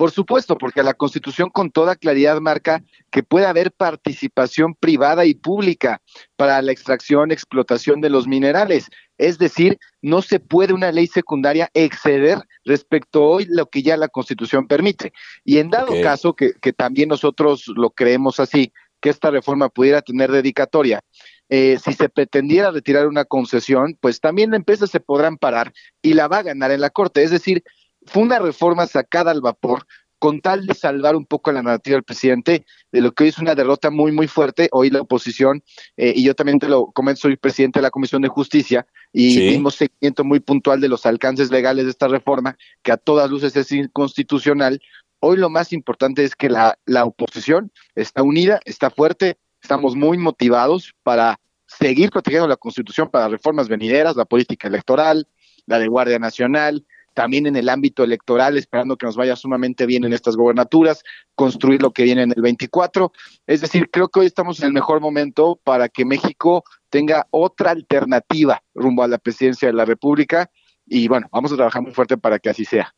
[0.01, 5.35] Por supuesto, porque la Constitución con toda claridad marca que puede haber participación privada y
[5.35, 6.01] pública
[6.37, 8.89] para la extracción, explotación de los minerales.
[9.19, 13.95] Es decir, no se puede una ley secundaria exceder respecto a hoy lo que ya
[13.95, 15.13] la Constitución permite.
[15.45, 20.01] Y en dado caso, que, que también nosotros lo creemos así, que esta reforma pudiera
[20.01, 21.01] tener dedicatoria.
[21.49, 26.13] Eh, si se pretendiera retirar una concesión, pues también las empresas se podrán parar y
[26.13, 27.23] la va a ganar en la Corte.
[27.23, 27.63] Es decir,
[28.05, 29.85] fue una reforma sacada al vapor
[30.17, 33.39] con tal de salvar un poco la narrativa del presidente de lo que hoy es
[33.39, 34.69] una derrota muy, muy fuerte.
[34.71, 35.63] Hoy la oposición,
[35.97, 39.31] eh, y yo también te lo comento, soy presidente de la Comisión de Justicia y
[39.31, 39.49] Sí.
[39.49, 43.55] dimos seguimiento muy puntual de los alcances legales de esta reforma, que a todas luces
[43.55, 44.79] es inconstitucional.
[45.23, 50.17] Hoy lo más importante es que la, la oposición está unida, está fuerte, estamos muy
[50.17, 55.27] motivados para seguir protegiendo la Constitución para reformas venideras, la política electoral,
[55.67, 60.03] la de Guardia Nacional, también en el ámbito electoral, esperando que nos vaya sumamente bien
[60.05, 61.03] en estas gobernaturas,
[61.35, 63.11] construir lo que viene en el 24.
[63.47, 67.71] Es decir, creo que hoy estamos en el mejor momento para que México tenga otra
[67.71, 70.49] alternativa rumbo a la presidencia de la República
[70.85, 72.93] y bueno, vamos a trabajar muy fuerte para que así sea.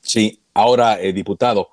[0.00, 1.68] Sí, ahora, eh, diputado,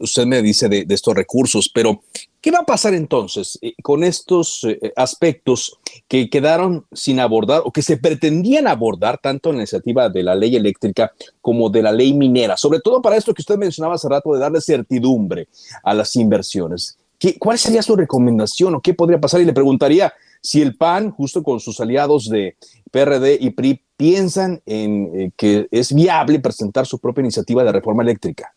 [0.00, 2.02] usted me dice de, de estos recursos, pero
[2.40, 7.70] ¿qué va a pasar entonces eh, con estos eh, aspectos que quedaron sin abordar o
[7.70, 11.92] que se pretendían abordar tanto en la iniciativa de la ley eléctrica como de la
[11.92, 12.56] ley minera?
[12.56, 15.48] Sobre todo para esto que usted mencionaba hace rato de darle certidumbre
[15.82, 16.98] a las inversiones.
[17.18, 19.40] ¿Qué, ¿Cuál sería su recomendación o qué podría pasar?
[19.40, 22.56] Y le preguntaría si el PAN, justo con sus aliados de
[22.90, 28.02] PRD y PRI, piensan en eh, que es viable presentar su propia iniciativa de reforma
[28.02, 28.54] eléctrica.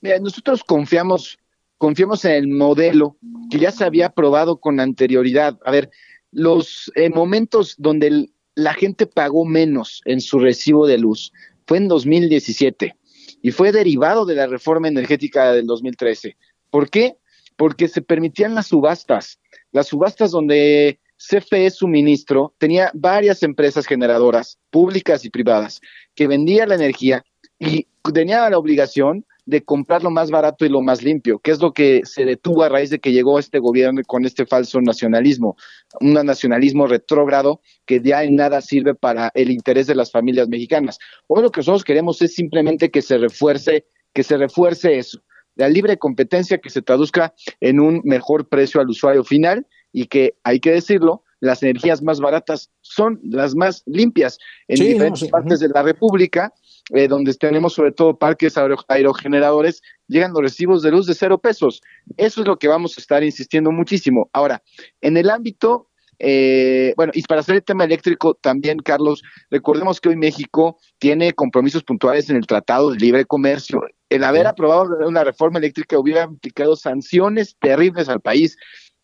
[0.00, 1.38] Mira, nosotros confiamos,
[1.78, 3.16] confiamos en el modelo
[3.50, 5.58] que ya se había aprobado con anterioridad.
[5.64, 5.90] A ver,
[6.30, 11.32] los eh, momentos donde la gente pagó menos en su recibo de luz
[11.66, 12.96] fue en 2017
[13.42, 16.36] y fue derivado de la reforma energética del 2013.
[16.70, 17.16] ¿Por qué?
[17.56, 19.40] Porque se permitían las subastas,
[19.72, 25.80] las subastas donde CFE Suministro tenía varias empresas generadoras, públicas y privadas,
[26.14, 27.24] que vendían la energía
[27.58, 31.60] y tenía la obligación de comprar lo más barato y lo más limpio, que es
[31.60, 35.56] lo que se detuvo a raíz de que llegó este gobierno con este falso nacionalismo,
[36.00, 40.98] un nacionalismo retrógrado que ya en nada sirve para el interés de las familias mexicanas.
[41.26, 45.22] Hoy lo que nosotros queremos es simplemente que se refuerce, que se refuerce eso,
[45.54, 50.34] la libre competencia que se traduzca en un mejor precio al usuario final y que,
[50.44, 55.20] hay que decirlo, las energías más baratas son las más limpias en Sí, no, diferentes
[55.20, 56.52] sí, partes de la República,
[56.92, 61.38] eh, donde tenemos sobre todo parques aero- aerogeneradores, llegan los recibos de luz de cero
[61.38, 61.80] pesos.
[62.16, 64.28] Eso es lo que vamos a estar insistiendo muchísimo.
[64.32, 64.62] Ahora,
[65.00, 70.08] en el ámbito, eh, bueno, y para hacer el tema eléctrico también, Carlos, recordemos que
[70.08, 73.80] hoy México tiene compromisos puntuales en el Tratado de Libre Comercio.
[74.10, 78.56] El haber aprobado una reforma eléctrica hubiera implicado sanciones terribles al país.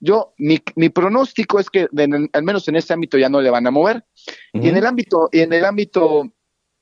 [0.04, 1.88] Yo, mi, mi pronóstico es que
[2.32, 4.04] al menos en ese ámbito ya no le van a mover.
[4.52, 6.30] Y en el ámbito, y en el ámbito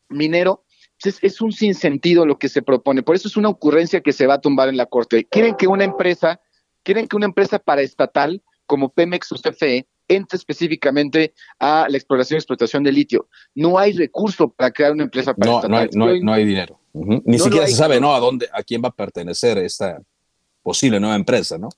[0.08, 0.64] minero,
[1.00, 3.04] pues es, es un sinsentido lo que se propone.
[3.04, 5.24] Por eso es una ocurrencia que se va a tumbar en la corte.
[5.24, 6.40] Quieren que una empresa,
[6.82, 12.38] quieren que una empresa paraestatal como Pemex o CFE entre específicamente a la exploración y
[12.38, 13.28] explotación de litio.
[13.54, 15.70] No hay recurso para crear una empresa paraestatal.
[15.70, 16.80] no, hay, no, hay, no hay dinero.
[16.92, 18.14] Ni siquiera se sabe, ¿no?
[18.14, 20.02] A dónde, a quién va a pertenecer esta
[20.60, 21.68] posible nueva empresa, ¿no?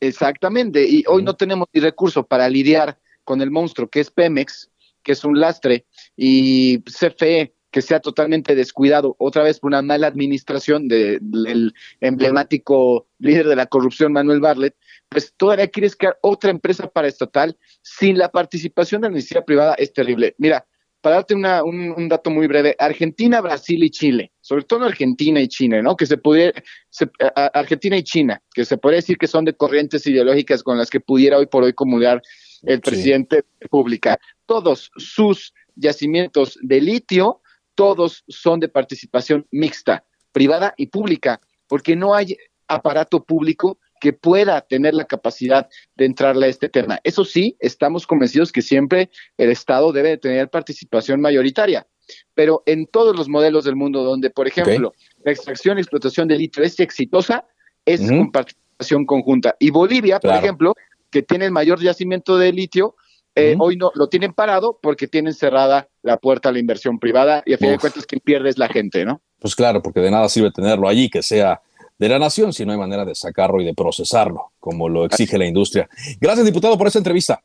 [0.00, 4.70] Exactamente, y hoy no tenemos ni recurso para lidiar con el monstruo que es Pemex,
[5.02, 5.86] que es un lastre,
[6.16, 13.06] y CFE, que sea totalmente descuidado, otra vez por una mala administración de- del emblemático
[13.18, 14.74] líder de la corrupción, Manuel Barlet,
[15.08, 19.92] pues todavía quieres crear otra empresa paraestatal sin la participación de la iniciativa privada, es
[19.92, 20.34] terrible.
[20.38, 20.66] Mira,
[21.00, 25.40] para darte una- un, un dato muy breve, Argentina, Brasil y Chile, sobre todo Argentina
[25.40, 25.96] y China, ¿no?
[25.96, 29.54] Que se pudiera, se- a- Argentina y China, que se podría decir que son de
[29.54, 32.20] corrientes ideológicas con las que pudiera hoy por hoy comulgar
[32.62, 34.18] el presidente de la República.
[34.46, 37.40] Todos sus yacimientos de litio,
[37.74, 42.36] todos son de participación mixta, privada y pública, porque no hay
[42.68, 46.98] aparato público que pueda tener la capacidad de entrarle a este tema.
[47.04, 51.86] Eso sí, estamos convencidos que siempre el Estado debe de tener participación mayoritaria,
[52.34, 54.94] pero en todos los modelos del mundo donde, por ejemplo,
[55.24, 57.44] la extracción y explotación de litio es exitosa,
[57.84, 59.54] es con participación conjunta.
[59.60, 60.74] Y Bolivia, por ejemplo,
[61.10, 62.96] que tiene el mayor yacimiento de litio,
[63.36, 67.42] eh, hoy no lo tienen parado porque tienen cerrada la puerta a la inversión privada
[67.46, 69.20] y a fin de cuentas quien pierde es la gente, ¿no?
[69.38, 71.60] Pues claro, porque de nada sirve tenerlo allí, que sea
[72.00, 75.36] de la nación, si no hay manera de sacarlo y de procesarlo, como lo exige
[75.36, 75.86] la industria.
[76.18, 77.42] Gracias, diputado, por esta entrevista.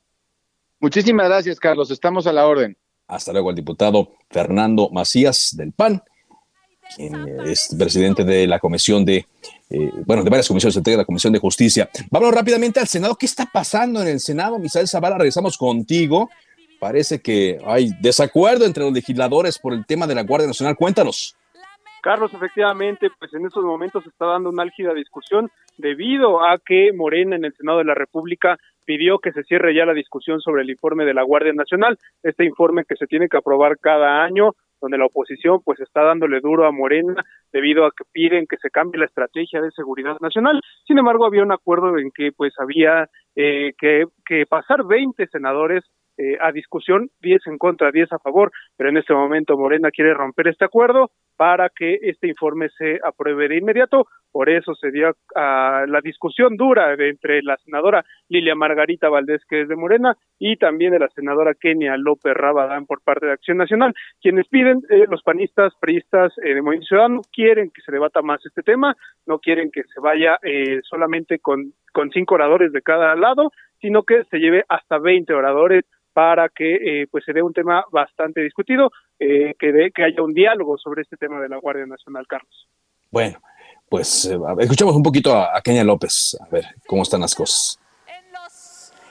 [0.80, 1.92] Muchísimas gracias, Carlos.
[1.92, 2.78] Estamos a la orden.
[3.06, 6.02] Hasta luego, el diputado Fernando Macías del PAN,
[6.96, 9.26] quien es presidente de la comisión de,
[9.70, 11.90] eh, bueno, de varias comisiones, entre la Comisión de Justicia.
[12.10, 13.18] Vamos rápidamente al Senado.
[13.18, 14.58] ¿Qué está pasando en el Senado?
[14.58, 16.30] Misael Zavala, regresamos contigo.
[16.80, 20.78] Parece que hay desacuerdo entre los legisladores por el tema de la Guardia Nacional.
[20.78, 21.36] Cuéntanos.
[22.06, 25.50] Carlos, efectivamente, pues en estos momentos se está dando una álgida discusión
[25.80, 29.88] debido a que Morena en el Senado de la República pidió que se cierre ya
[29.88, 33.38] la discusión sobre el informe de la Guardia Nacional, este informe que se tiene que
[33.38, 38.04] aprobar cada año donde la oposición pues está dándole duro a Morena debido a que
[38.12, 40.62] piden que se cambie la estrategia de seguridad nacional.
[40.86, 45.84] Sin embargo, había un acuerdo en que pues había eh, que, que pasar 20 senadores
[46.18, 50.14] eh, a discusión, 10 en contra, 10 a favor, pero en este momento Morena quiere
[50.14, 54.08] romper este acuerdo para que este informe se apruebe de inmediato.
[54.32, 59.62] Por eso se dio a la discusión dura entre la senadora Lilia Margarita Valdés, que
[59.62, 63.58] es de Morena, y también de la senadora Kenia López Rabadán por parte de Acción
[63.58, 68.22] Nacional, quienes piden, eh, los panistas, priistas eh, de Movimiento Ciudadano, quieren que se debata
[68.22, 68.96] más este tema,
[69.26, 74.04] no quieren que se vaya eh, solamente con, con cinco oradores de cada lado, sino
[74.04, 78.42] que se lleve hasta 20 oradores para que eh, pues se dé un tema bastante
[78.42, 82.28] discutido, eh, que, de, que haya un diálogo sobre este tema de la Guardia Nacional,
[82.28, 82.68] Carlos.
[83.10, 83.38] Bueno,
[83.88, 87.80] pues eh, escuchamos un poquito a, a Kenia López, a ver cómo están las cosas.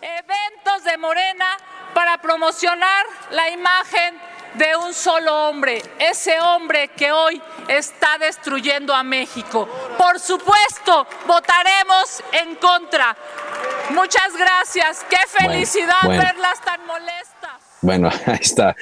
[0.05, 1.47] Eventos de Morena
[1.95, 4.21] para promocionar la imagen
[4.53, 9.67] de un solo hombre, ese hombre que hoy está destruyendo a México.
[9.97, 13.17] Por supuesto, votaremos en contra.
[13.91, 15.07] Muchas gracias.
[15.09, 16.33] Qué felicidad Bueno, bueno.
[16.35, 17.34] verlas tan molestas.
[17.85, 18.75] Bueno, ahí está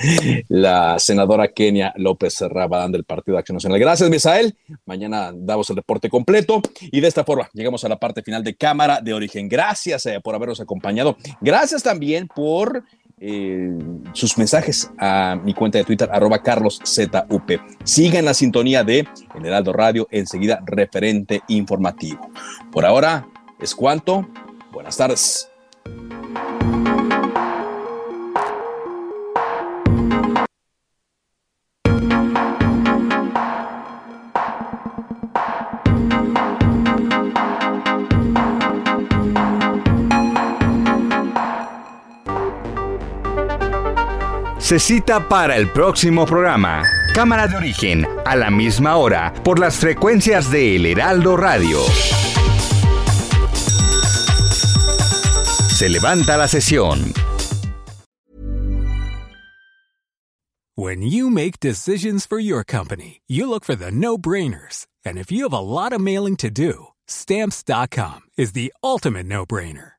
[0.49, 3.81] la senadora Kenia López Rabadán del Partido de Acción Nacional.
[3.81, 4.57] Gracias, Misael.
[4.87, 8.55] Mañana damos el reporte completo y de esta forma llegamos a la parte final de
[8.55, 9.49] Cámara de Origen.
[9.49, 11.17] Gracias eh, por habernos acompañado.
[11.41, 12.85] Gracias también por
[13.19, 13.77] eh,
[14.13, 17.61] sus mensajes a mi cuenta de Twitter, arroba carloszup.
[17.83, 22.21] Sigan la sintonía de El Radio, enseguida referente informativo.
[22.71, 23.27] Por ahora
[23.61, 24.29] es cuanto.
[24.73, 25.52] Buenas tardes.
[44.73, 46.83] Se cita para el próximo programa.
[47.15, 51.79] Cámara de origen, a la misma hora, por las frecuencias de El Heraldo Radio.
[55.69, 57.13] Se levanta la sesión.
[60.75, 64.87] When you make decisions for your company, you look for the no brainers.
[65.05, 69.45] And if you have a lot of mailing to do, stamps.com is the ultimate no
[69.45, 69.99] brainer.